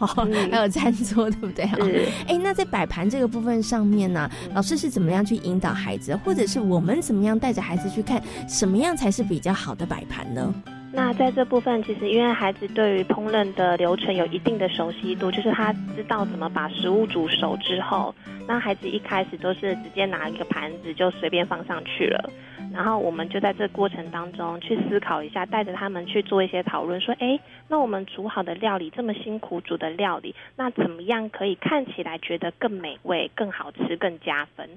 [0.51, 1.67] 还有餐桌，对不对？
[1.67, 2.09] 是。
[2.27, 10.55] 哎，那在摆盘这个部分上面呢，老师是怎么样去引导孩子，或者是我们怎么样带着孩子去看什么样才是比较好的摆盘呢？
[10.95, 18.15] 那在这部分，其实因为孩子对于烹饪的流程有一定的熟悉度，就是他知道怎么把食物煮熟之后，
[18.47, 22.31] 那孩子一开始都是直接拿一个盘子就随便放上去了，
[22.75, 34.69] 然后我们就在这过程当中去思考一下，带着他们去做一些讨论，说，哎，那我们煮好的料理这么辛苦煮的料理，那怎么样可以看起来觉得更美味、更好吃、更加分？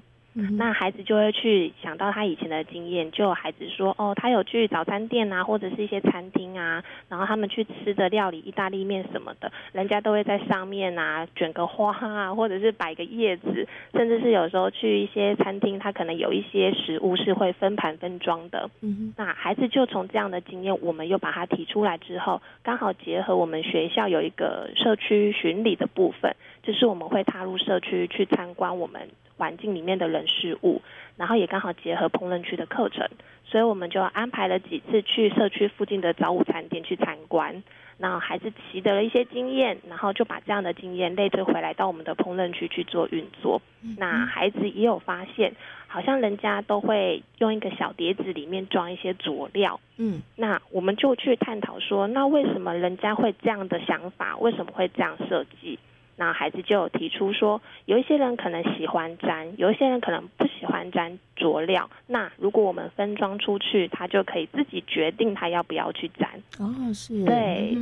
[0.58, 18.68] 那孩子就会去想到他以前的经验，就有孩子说，哦，他有去早餐店啊，或者是一些餐厅啊，然后他们去吃的料理，意大利面什么的，人家都会在上面啊卷个花啊，或者是摆个叶子，甚至是有时候去一些餐厅，他可能有一些食物是会分盘分装的。
[18.82, 26.36] 嗯，那孩子就从这样的经验，我们又把它提出来之后，刚好结合我们学校有一个社区巡礼的部分，
[26.66, 29.08] 就是我们会踏入社区去参观我们。
[29.38, 30.80] 环境里面的人事物，
[31.18, 33.06] 然后也刚好结合烹饪区的课程，
[33.44, 37.62] 所以我们就安排了几次去社区附近的早午餐店去参观，
[37.98, 43.60] 那孩子习得了一些经验，然后就把这样的经验类推回来到我们的烹饪区去做运作。
[43.98, 45.54] 那孩子也有发现，
[45.86, 54.34] 好像人家都会用一个小碟子里面装一些佐料，嗯，那我们就去探讨说，那为什么人家会这样的想法？
[54.38, 55.78] 为什么会这样设计？
[56.16, 61.88] 那孩子就有提出说，有一些人可能喜欢沾，有一些人可能不喜欢沾佐料。
[62.06, 66.28] 那如果我们分装出去，他就可以自己决定他要不要去沾。
[66.58, 67.24] 哦，是。
[67.24, 67.76] 对，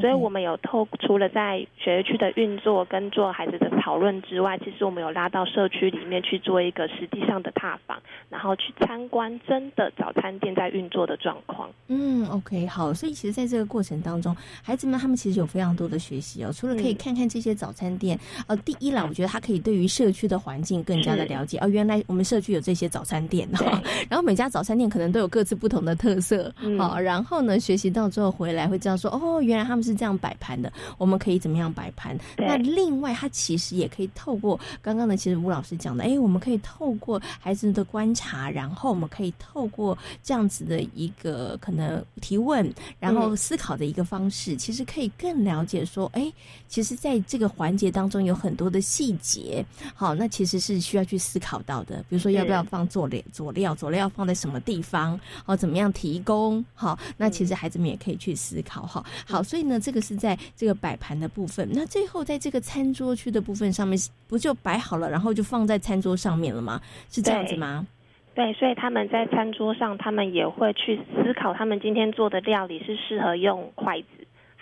[0.00, 11.70] 所以我们有透除了在学区的运作跟做孩子的讨论之外，其实我们有拉到社区里面去做一个实际上的踏访，然后去参观真的早餐店在运作的状况。
[11.88, 12.92] 嗯，OK，好。
[12.92, 16.50] 所以其实在这个过程当中，孩子们他们其实有非常多的学习哦。
[16.52, 21.58] 除了可以看看这些早餐店，呃，第一啦，我觉得他可以对于社区的环境更加的了解。
[21.58, 26.52] 哦，原来我们社区有这些早餐店哈， 然后每家早餐店可能都有各自不同的特色。
[26.78, 32.18] 好，然后呢，学习到之后回来会知道说，哦，原来他们是这样摆盘的，我们可以怎么样摆盘？
[32.38, 46.32] 那另外，他其实也可以透过刚刚呢，其实吴老师讲的，哎，我们可以透过孩子的观察，然后我们可以透过这样子的一个可能提问，然后思考的一个方式，其实可以更了解说，哎，
[46.68, 51.96] 其实在这个环环节当中有很多的细节，好，那其实是需要去思考到的。
[52.08, 53.20] 比如说，要不要放佐料？
[53.32, 55.18] 佐料佐料放在什么地方？
[55.44, 56.64] 好，怎么样提供？
[56.76, 58.82] 好，那其实孩子们也可以去思考。
[58.82, 61.68] 哈，好，所以呢，这个是在这个摆盘的部分。
[61.72, 63.98] 那最后在这个餐桌区的部分上面，
[64.28, 66.80] 不就摆好了，然后就放在餐桌上面了吗？
[67.10, 67.84] 是这样子吗？
[68.36, 74.06] 对，所以他们在餐桌上，他们也会去思考，他们今天做的料理是适合用筷子。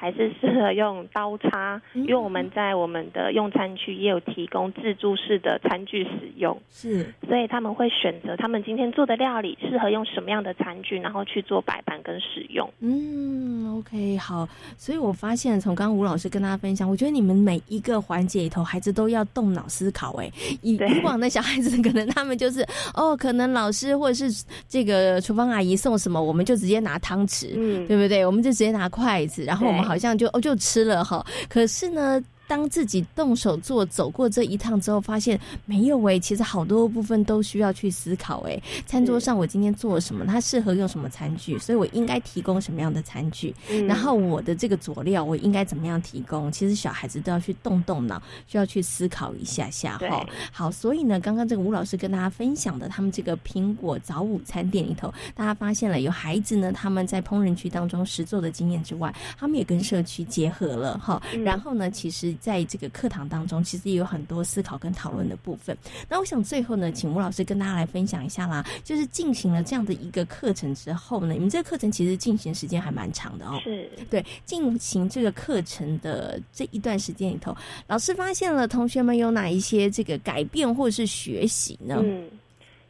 [0.04, 1.80] 还是适合用刀叉？
[1.94, 12.70] 因为我们在我们的用餐区也有提供自助式的餐具使用，是，所以他们会选择他们今天做的料理适合用什么样的餐具，然后去做摆盘跟使用。
[12.80, 14.46] 嗯，OK，好。
[14.76, 20.12] 所以我发现从刚刚吴老师跟大家分享，我觉得你们每一个环节里头，孩子都要动脑思考。
[20.16, 20.30] 哎，
[20.60, 22.60] 以以往的小孩子， 可能他们就是
[22.92, 28.26] 哦，可能老师或者是这个厨房阿姨送什么，我们就直接拿汤匙，嗯，对不对？
[28.26, 31.24] 我们就直接拿筷子，然后我们好像就哦就吃了哈。
[31.48, 32.20] 可是呢？
[32.46, 38.60] 当自己动手做，走过这一趟之后，发现没有哎，其实好多部分都需要去思考哎。
[38.86, 40.24] 餐桌上我今天做了什么？
[40.26, 41.58] 它适合用什么餐具？
[41.58, 43.54] 所以我应该提供什么样的餐具？
[43.86, 46.52] 然后我的这个佐料我应该怎么样提供？
[46.52, 50.26] 其实小孩子都要去动动脑，需要去思考一下下哈。
[50.52, 61.22] 好，所以呢，刚刚这个吴老师跟大家分享的，他们这个苹果早午餐店里头，大家发现了有孩子呢，他们在烹饪区当中实做的经验之外，他们也跟社区结合了哈。
[61.42, 62.33] 然后呢，其实。
[62.40, 65.76] 在这个课堂当中，其实也有很多思考跟讨论的部分。
[66.08, 68.64] 那我想最后呢，请吴老师跟大家来分享一下啦。
[68.82, 73.60] 就是进行了这样的一个课程之后呢，你们这个课程其实进行时间还蛮长的哦。
[73.62, 77.56] 是对进行这个课程的这一段时间里头，
[77.86, 81.96] 老师发现了同学们有哪一些这个改变或者是学习呢？
[82.02, 82.28] 嗯，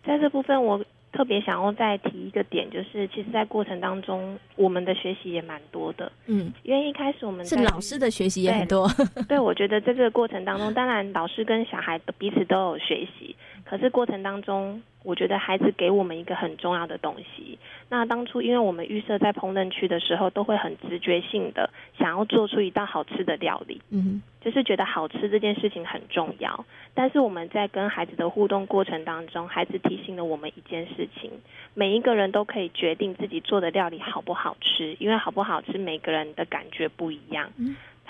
[0.06, 0.80] 在这部分我。
[1.14, 6.10] 特别想要再提一个点，就是其实，在过程当中，我们的学习也蛮多的。
[6.26, 8.90] 嗯，因为一开始我们是老师的学习也很多。
[9.28, 14.82] 对，我觉得在这个过程当中， 当然老师跟小孩彼此都有学习，可是过程当中。
[15.04, 17.58] 我觉得孩子给我们一个很重要的东西。
[17.90, 26.64] 那当初，因为我们预设在烹饪区的时候，都会很直觉性的想要做出一道好吃的料理，嗯，就是觉得好吃这件事情很重要。
[26.94, 31.30] 但是我们在跟孩子的互动过程当中，孩子提醒了我们一件事情：
[31.74, 37.50] 每一个人都可以决定自己做的料理好不好吃，因为好不好吃，每个人的感觉不一样。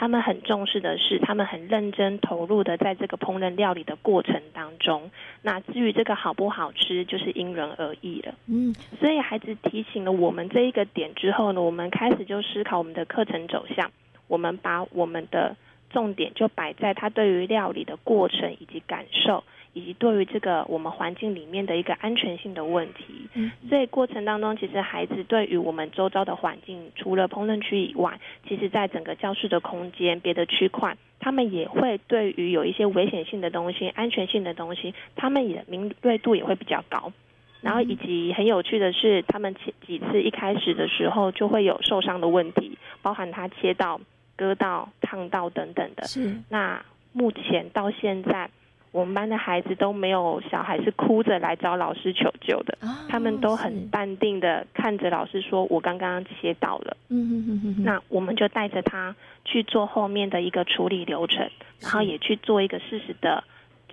[0.04, 5.10] 他们很重视的是，他们很认真投入的在这个烹饪料理的过程当中。
[5.40, 8.34] 那至于这个好不好吃，就是因人而异了。
[8.46, 13.90] 嗯，所以孩子提醒了我们这一个点之后呢，我们开始就思考我们的课程走向。
[14.28, 15.56] 我们把我们的
[15.88, 19.42] 重点就摆在他对于料理的过程以及感受。
[19.74, 23.28] 以及对于这个我们环境里面的一个安全性的问题，
[23.68, 28.18] 所以过程当中，其实孩子对于我们周遭的环境，除了烹饪区以外，
[28.48, 37.12] 其实在整个教室的空间、别的区块，他们也会对于有一些危险性的东西、安全性的东西，他们也敏锐度也会比较高。
[37.60, 44.00] 然后以及很有趣的是，他们几几次一开始的时候就会有受伤的问题，包含他切到、
[44.36, 46.04] 割到、烫到等等的。
[46.04, 46.80] 是那
[47.12, 48.48] 目前到现在。
[48.94, 52.78] 我们班的孩子都没有小孩是哭着来找老师求救的，
[53.08, 63.42] 他们都很淡定的看着老师说：“我刚刚切到了。”嗯那我们就带着他去做后面的一个处理流程，然后也去做一个适时的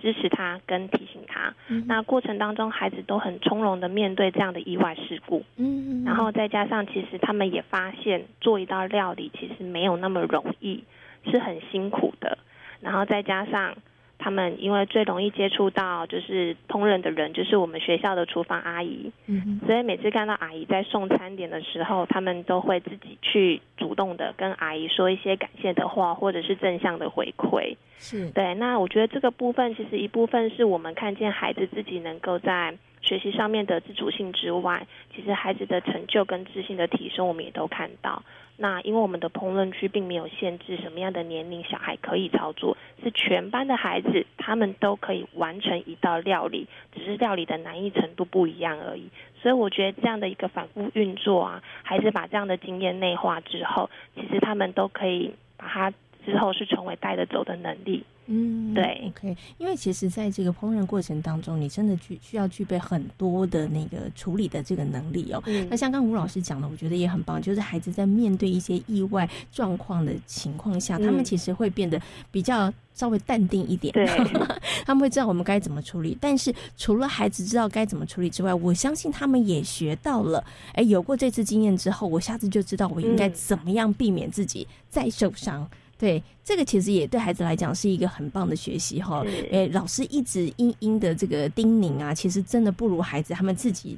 [0.00, 1.52] 支持他跟提醒他。
[1.88, 5.42] 那过程当中，孩子都很从容的面对这样的意外事故。
[5.56, 10.84] 嗯然后再加上，其实他们也发现做一道料理其实没有那么容易，
[11.28, 12.38] 是很辛苦的。
[12.80, 13.74] 然后再加上。
[14.22, 27.76] 他们因为最容易接触到就是烹饪的人，就是我们学校的厨房阿姨，嗯，所以每次看到阿姨在送餐点的时候，他们都会自己去主动的跟阿姨说一些感谢的话，或者是正向的回馈。
[27.98, 28.30] 是。
[28.30, 38.22] 对，那我觉得这个部分其实一部分是我们看见孩子自己能够在学习上面的自主性之外，其实孩子的成就跟自信的提升，我们也都看到。
[38.58, 49.08] 那因为我们的烹饪区并没有限制什么样的年龄小孩可以操作，是全班的孩子他们都可以完成一道料理，只是料理的难易程度不一样而已。
[49.40, 55.92] 所以我觉得这样的一个反复运作啊，孩子把这样的经验内化之后，其实他们都可以把它
[56.24, 58.04] 之后是成为带得走的能力。
[58.26, 65.42] 嗯，对，OK，因为其实在这个烹饪过程当中，你真的具需要具备很多的那个处理的这个能力哦。
[65.68, 72.00] 那像刚吴老师讲的，我觉得也很棒，就是孩子在面对一些意外状况的情况下，他们其实会变得
[72.30, 74.06] 比较稍微淡定一点，对，
[74.86, 76.16] 他们会知道我们该怎么处理。
[76.20, 80.42] 但是除了孩子知道该怎么处理之外，我相信他们也学到了，
[80.74, 85.68] 哎，有过这次经验之后，我下次就知道我应该怎么样避免自己再受伤。
[86.02, 89.24] 对，这个其实也对孩子来讲是一个很棒的学习哈。
[89.52, 93.96] 诶，老师一直殷殷的这个叮咛啊，其实真的不如孩子他们自己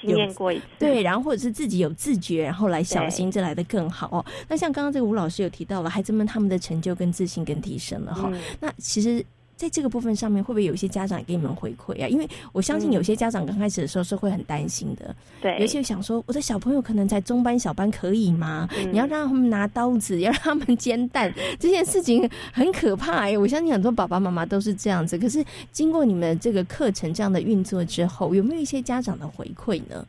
[0.00, 0.64] 经验过一次。
[0.80, 4.26] 对，然后或者是自己有自觉，然后来小心，这来的更好哦。
[4.48, 8.28] 那像刚刚这个吴老师有提到了，孩子们他们的成就跟自信跟提升了哈。
[8.58, 9.24] 那其实。
[9.56, 12.08] 在这个部分上面，会不会有一些家长给你们回馈啊？
[12.08, 18.68] 因为我相信有些家长刚开始的时候是会很担心的，对，尤其想说我的小朋友可能在中班、小班可以吗？
[18.90, 23.38] 你要让他们拿刀子，要让他们煎蛋，这件事情很可怕哎！
[23.38, 25.16] 我相信很多爸爸妈妈都是这样子。
[25.16, 30.04] 可是经过你们这个课程这样的运作之后，有没有一些家长的回馈呢？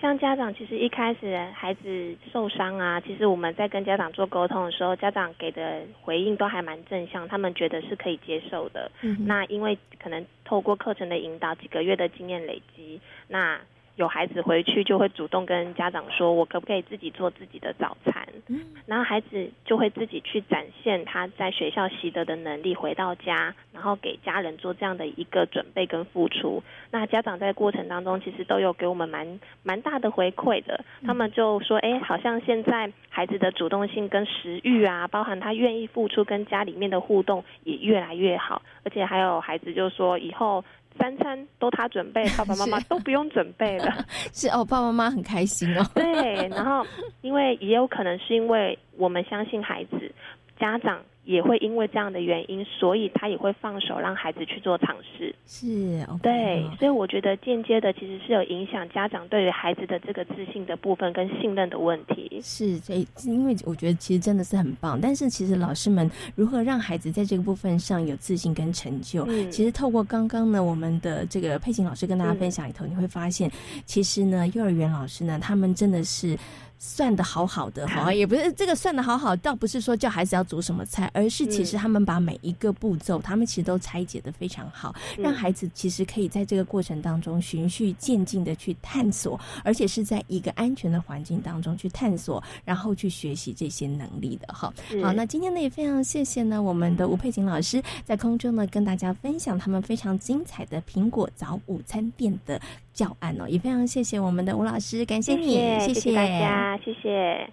[0.00, 8.90] 像家长其实一开始孩子受伤啊，其实我们在跟家长做沟通的时候，家长给的回应都还蛮正向，他们觉得是可以接受的。
[9.26, 13.60] 那因为可能透过课程的引导，几个月的经验累积，那。
[13.98, 26.62] 有孩子回去就会主动跟家长说：“我可不可以自己做自己的早餐？”嗯，然后孩子就会自己去展现他在学校习得的能力，回到家，然后给家人做这样的一个准备跟付出。
[26.92, 30.84] 那家长在过程当中其实都有给我们蛮蛮大的回馈的。
[31.04, 40.64] 他们就说：“哎，好像现在孩子的主动性跟食欲啊，包含他愿意付出跟家里面的互动也越来越好。”而且还有孩子就说：“以后。”
[40.98, 44.04] 三餐都他准备， 爸爸妈妈都不用准备了。
[44.34, 45.86] 是哦，爸爸妈妈很开心哦。
[45.94, 46.86] 对，然后
[47.22, 50.12] 因为也有可能是因为我们相信孩子，
[50.58, 51.00] 家长。
[51.28, 55.34] 也会因为这样的原因，所以他也会放手让孩子去做尝试。
[55.44, 62.40] 是，对，所以我觉得间接的其实是有影响家长对于孩子的这个自信的部分跟信任的问题。
[62.42, 64.98] 是，所以因为我觉得其实真的是很棒。
[64.98, 69.26] 但是其实老师们如何让孩子在这个部分上有自信跟成就？
[69.28, 73.50] 嗯，其实透过刚刚呢，我们的这个佩琴老师跟大家分享里头，你会发现，
[73.84, 76.38] 其实呢，幼儿园老师呢，他们真的是。
[76.78, 94.72] 算的好好的哈，也不是这个算的好好，倒不是说叫孩子要煮什么菜，而是其实他们把每一个步骤，他们其实都拆解的非常好，让孩子其实可以在这个过程当中循序渐进的去探索，而且是在一个安全的环境当中去探索，然后去学习这些能力的哈。
[95.02, 102.60] 好，那今天呢也非常谢谢呢我们的吴佩琴老师在空中呢跟大家分享他们非常精彩的苹果早午餐店的。
[102.98, 107.48] 教案哦，也非常谢谢我们的吴老师，感谢你，谢谢大家，谢谢。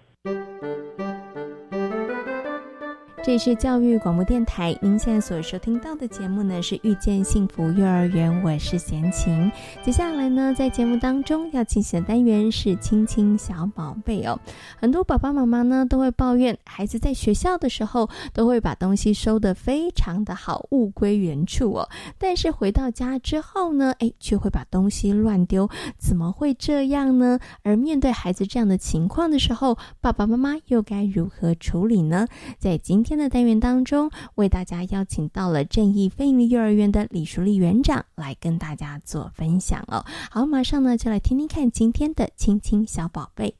[3.26, 9.50] 这里是教育广播电台，您现在所收听到的节目呢是遇见幸福幼儿园，我是贤琴。
[9.84, 14.38] 接下来呢，在节目当中要进行的单元是亲亲小宝贝哦。
[14.76, 21.88] 很多爸爸妈妈呢都会抱怨，孩子在学校的时候都会把东西收得非常的好，物归原处哦。
[22.18, 25.68] 但是回到家之后呢，哎，却会把东西乱丢，
[25.98, 27.40] 怎么会这样呢？
[27.64, 32.28] 而面对孩子这样的情况的时候，爸爸妈妈又该如何处理呢？
[32.60, 33.15] 在今天。
[33.16, 40.04] 的单元当中，为大家邀请到了正义非营利幼儿园的李淑丽园长来跟大家做分享哦。
[40.30, 43.54] 好，马上呢就来听听看今天的亲亲小宝贝。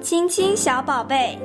[0.00, 1.38] 亲亲小宝贝。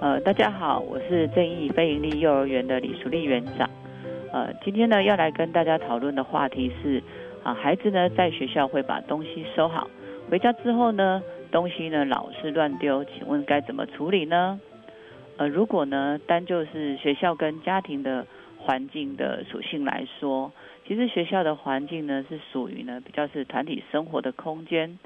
[0.00, 3.68] 呃，大家好，我是正义非营利幼儿园的李淑丽园长。
[4.32, 7.02] 呃，今天呢要来跟大家讨论的话题是。
[7.42, 9.90] 啊，孩子呢在学校会把东西收好，
[10.30, 14.60] 回家之后呢，东西呢老是乱丢，请问该怎么处理呢？
[15.38, 18.26] 呃，如果呢单就是学校跟家庭的
[18.58, 20.52] 环境的属性来说，
[20.86, 24.98] 其实学校的环境呢是属于呢比较是团体生活的空间。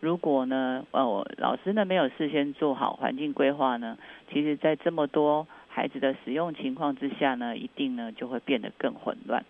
[0.00, 3.96] 如果呢呃老师呢没有事先做好环境规划呢，
[4.32, 9.44] 其实在这么多孩子的使用情况之下呢，一定呢就会变得更混乱。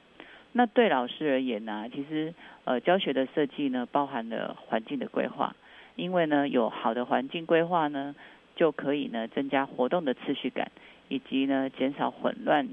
[0.53, 2.33] 那对老师而言呢，其实
[2.65, 5.55] 呃教学的设计呢，包含了环境的规划，
[5.97, 8.15] 因为呢有好的环境规划呢，
[8.55, 10.71] 就可以呢增加活动的次序感，
[11.09, 12.69] 以及呢减少混乱，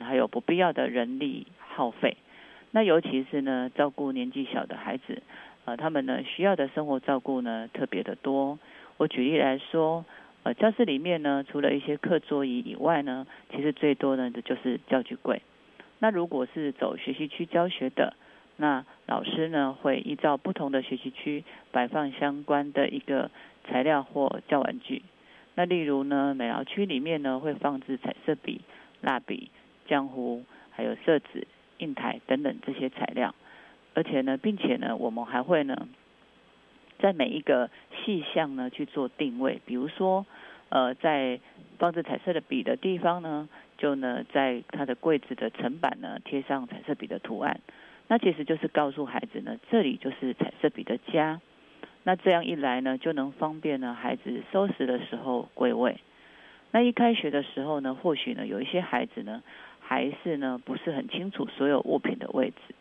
[0.00, 2.16] 还有不必要的人力耗费。
[2.70, 5.22] 那尤其是呢照顾年纪小的孩子，
[5.66, 8.58] 呃他们呢需要的生活照顾呢特别的多。
[8.96, 10.06] 我举例来说，
[10.42, 15.42] 呃教室里面呢除了一些课桌椅以外呢，其实最多呢的就是教具柜。
[15.98, 18.14] 那如果是走学习区教学的，
[18.56, 23.30] 那老师呢会依照不同的学习区摆放相关的一个
[23.64, 25.02] 材料或教玩具。
[25.54, 28.60] 那例如呢，美劳区里面呢会放置彩色笔、
[29.00, 29.50] 蜡笔、
[29.88, 31.46] 浆糊，还有色纸、
[31.78, 33.34] 印台等等这些材料。
[33.94, 35.88] 而且呢，并且呢，我们还会呢，
[36.98, 37.70] 在每一个
[38.04, 40.26] 细项呢去做定位，比如说，
[40.68, 41.40] 呃，在
[41.78, 43.48] 放置彩色的笔的地方呢。
[43.78, 47.60] 就呢，在他的柜子的层板呢贴上彩色笔的图案，
[48.08, 51.42] 那其实就是告诉孩子呢，这里就是彩色笔的家。
[52.02, 55.98] 那这样一来呢，就能方便呢孩子收拾的时候归位。
[56.70, 59.42] 那一开学的时候呢，或许呢有一些孩子呢
[59.78, 62.74] 还是呢不是很清楚所有物品的位置，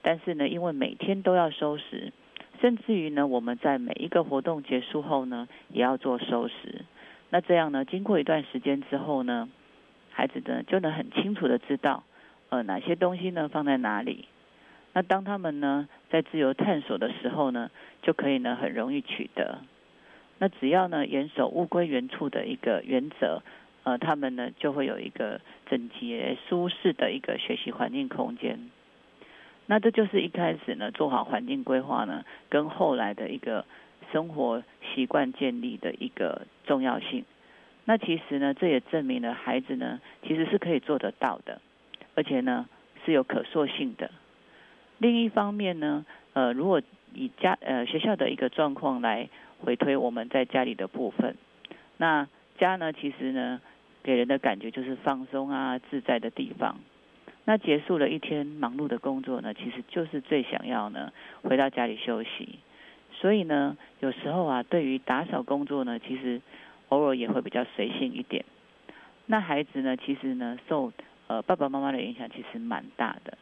[0.00, 2.10] 但是呢因为每天都要收拾，
[2.62, 6.86] 甚至于呢，我们在每一个活动结束后呢，也要做收拾。
[7.30, 9.48] 那这样呢，经过一段时间之后呢，
[10.10, 12.04] 孩子呢就能很清楚的知道，
[12.48, 14.26] 呃，哪些东西呢放在哪里。
[14.94, 17.70] 那当他们呢在自由探索的时候呢，
[18.02, 19.58] 就可以呢很容易取得。
[20.38, 23.42] 那只要呢严守物归原处的一个原则，
[23.84, 28.70] 呃，他们呢就会有一个整洁舒适的一个学习环境空间。
[29.66, 33.66] 那这就是一开始呢做好环境规划呢，跟后来的一个
[34.12, 34.62] 生活
[34.94, 37.24] 习惯建立的一个重要性。
[37.84, 41.60] 那其实呢，这也证明了孩子呢其实是可以做得到的，
[42.14, 42.68] 而且呢
[43.04, 44.10] 是有可塑性的。
[44.98, 46.04] 另一方面呢，
[46.34, 46.82] 呃，如果
[47.14, 49.28] 以家呃学校的一个状况来
[49.60, 51.36] 回推我们在家里的部分，
[51.96, 52.28] 那
[52.58, 53.60] 家呢其实呢
[54.02, 56.78] 给人的感觉就是放松啊自在的地方。
[57.44, 61.10] 那结束了一天忙碌的工作呢，其实就是最想要呢
[61.42, 62.58] 回到家里休息。
[63.20, 66.40] 所以呢，有时候啊，对于打扫工作呢，其实
[66.88, 68.44] 偶尔也会比较随性一点。
[69.26, 70.92] 那孩子呢，其实呢受
[71.26, 73.36] 呃爸爸妈妈的影响其实蛮大的。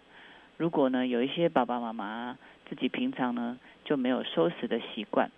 [0.57, 5.31] 如果呢有一些爸爸妈妈自己平常呢就没有收拾的习惯，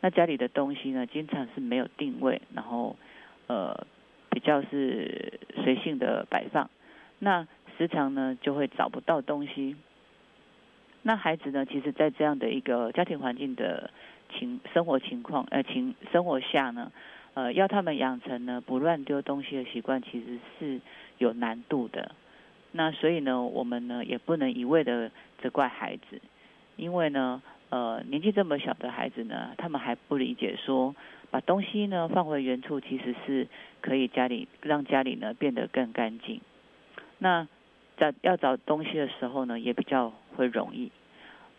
[0.00, 2.96] 那家里的东西呢经常是没有定位，然后
[3.46, 3.86] 呃
[4.30, 6.68] 比较是随性的摆放，
[7.18, 7.46] 那。
[7.76, 9.76] 时常呢就会找不到东西，
[11.08, 13.90] 那孩子呢，其实，在这样的一个家庭环境的
[14.28, 16.92] 情生活情况呃情生活下呢，
[17.32, 20.82] 呃，要他们养成呢不乱丢东西的习惯，其实是
[21.16, 22.14] 有难度的。
[22.72, 26.20] 那所以呢，我们呢也不能一味的责怪孩子，
[26.76, 27.40] 因为呢，
[27.70, 30.94] 呃，年纪这么小的孩子呢，他们还不理解说，
[31.30, 33.48] 把东西呢放回原处，其实是
[33.80, 36.42] 可以家里让家里呢变得更干净。
[37.16, 37.48] 那
[37.96, 40.92] 在要找东西的时候呢，也比较会容易，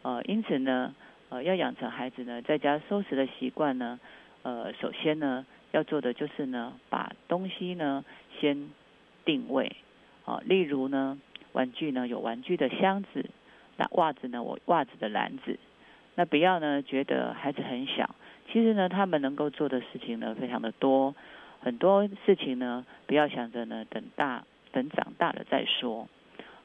[0.01, 0.95] 呃，因此呢，
[1.29, 3.99] 呃，要养成孩子呢在家收拾的习惯呢，
[4.43, 8.05] 呃，首先呢要做的就是呢，把东西呢
[8.39, 8.69] 先
[9.25, 9.75] 定位，
[10.25, 11.19] 啊，例如呢，
[11.51, 13.25] 玩具呢有玩具的箱子，
[13.77, 15.59] 那袜子呢我袜子的篮子，
[16.15, 18.15] 那不要呢觉得孩子很小，
[18.51, 21.13] 其实呢他们能够做的事情呢非常的多，
[21.59, 26.07] 很多事情呢不要想着呢等大等长大了再说。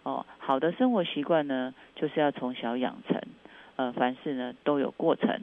[0.05, 3.20] 哦，好的生活习惯呢，就是要从小养成。
[3.77, 5.43] 呃，凡事呢都有过程，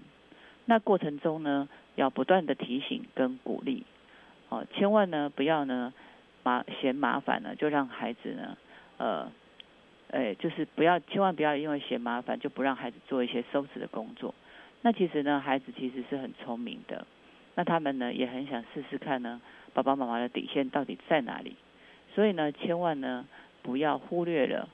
[0.65, 3.85] 那过程中呢，要不断的提醒跟鼓励。
[4.49, 5.93] 哦，千万呢不要呢
[6.43, 8.57] 麻嫌麻烦呢，就让孩子呢，
[8.97, 9.31] 呃，
[10.11, 14.33] 哎，就是不要千万不要因为嫌麻烦就不让孩子做一些收拾的工作。
[14.81, 17.05] 那其实呢，孩子其实是很聪明的，
[17.55, 19.41] 那他们呢也很想试试看呢，
[19.73, 21.55] 爸爸妈妈的底线到底在哪里。
[22.13, 23.25] 所以呢，千万呢。
[23.63, 24.67] 不要忽略了，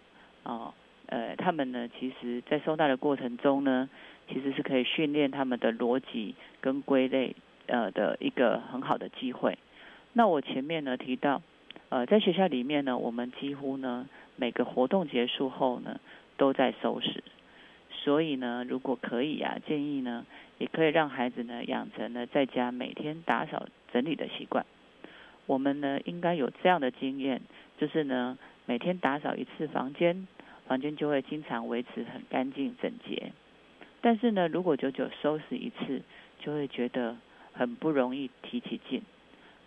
[0.44, 0.74] 哦，
[1.08, 3.90] 呃，他们呢，其实在收纳的过程中呢，
[4.28, 7.34] 其实是可以训练他们的逻辑跟归类，
[7.68, 9.58] 呃的一个很好的机会。
[10.12, 11.42] 那我前面呢提到，
[11.88, 16.00] 呃，在学校里面呢，我们几乎呢每个活动结束后呢
[16.36, 17.24] 都在收拾，
[17.90, 20.26] 所以呢，如果可以啊，建议呢
[20.58, 24.66] 也可以让孩子呢养成呢在家每天打扫整理的习惯。
[25.46, 27.42] 我们呢应该有这样的经验，
[27.78, 28.38] 就是呢。
[28.70, 30.28] 每天打扫一次房间，
[30.68, 33.32] 房间就会经常维持很干净整洁。
[34.02, 36.02] 但是呢，如果久久收拾一次，
[36.40, 37.18] 就会觉得
[37.54, 39.02] 很不容易提起劲，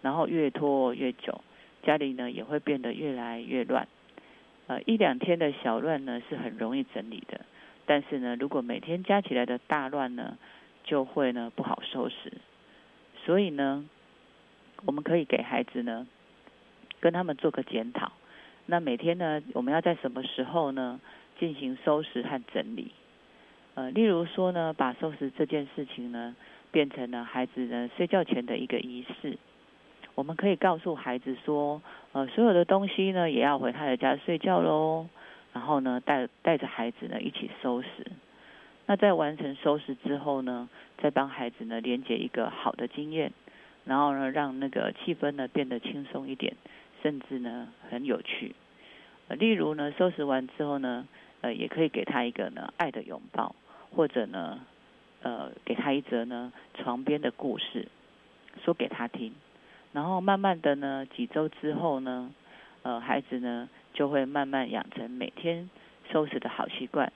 [0.02, 1.42] 然后越拖越久，
[1.82, 3.88] 家里呢也会变得越来越乱。
[4.68, 7.40] 呃，一两天的小乱呢是很容易整理的，
[7.86, 10.38] 但是呢，如果每天加起来的大乱呢，
[10.84, 12.32] 就会呢不好收拾。
[13.24, 13.84] 所以呢，
[14.86, 16.06] 我们可以给孩子呢，
[17.00, 18.12] 跟他们做个检讨。
[18.66, 21.00] 那每天呢，我们要在什么时候呢
[21.38, 22.92] 进行收拾和整理？
[23.74, 26.36] 呃，例如说呢，把收拾这件事情呢
[26.70, 29.38] 变成了孩子呢睡觉前的一个仪式。
[30.14, 31.80] 我们可以告诉孩子说，
[32.12, 35.06] 呃，所有的东西呢也要回他的家睡觉喽。
[35.52, 37.88] 然后呢，带带着孩子呢一起收拾。
[38.86, 43.32] 那在完成收拾之后呢，再帮孩子呢连接一个好的经验，
[43.84, 46.54] 然后呢让那个气氛呢变得轻松一点。
[47.02, 48.54] 甚至呢很有趣，
[49.28, 51.08] 例如呢收拾完之后呢，
[51.40, 53.54] 呃，也可以给他一个呢爱的拥抱，
[53.90, 54.60] 或者呢，
[55.22, 57.88] 呃，给他一则呢床边的故事，
[58.62, 59.32] 说给他听，
[59.92, 62.34] 然后慢慢的呢几周之后呢，
[62.82, 65.70] 呃，孩子呢就会慢慢养成每天
[66.12, 67.12] 收拾的好习惯，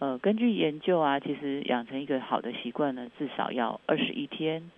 [0.00, 4.70] 呃，根据研究啊，其实养成一个好的习惯呢，至少要二十一天，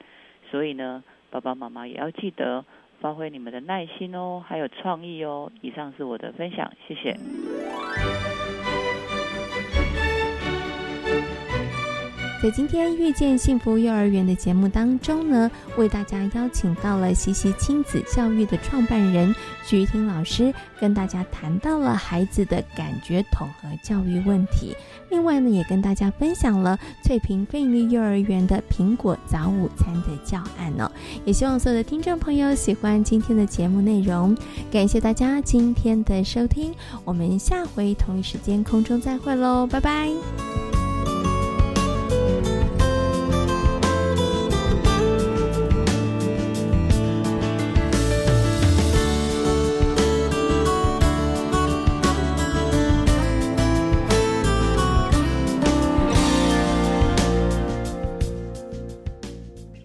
[0.50, 2.64] 所以呢，爸爸妈妈也要记得。
[3.00, 5.50] 发挥你们的耐心哦，还有创意哦。
[5.60, 7.16] 以上是我的分享，谢谢。
[12.40, 19.34] 在今天遇见幸福幼儿园的节目当中呢，为大家邀请到了西西亲子教育的创办人
[19.66, 24.72] 徐婷老师，跟大家谈到了孩子的感觉统合教育问题。
[25.10, 30.88] 另外呢，也跟大家分享了翠屏费力幼儿园的苹果早午餐的教案哦。
[31.24, 34.36] 也希望所有的听众朋友喜欢今天的节目内容，
[34.70, 36.72] 感谢大家今天的收听，
[37.04, 40.87] 我们下回同一时间空中再会喽，拜拜。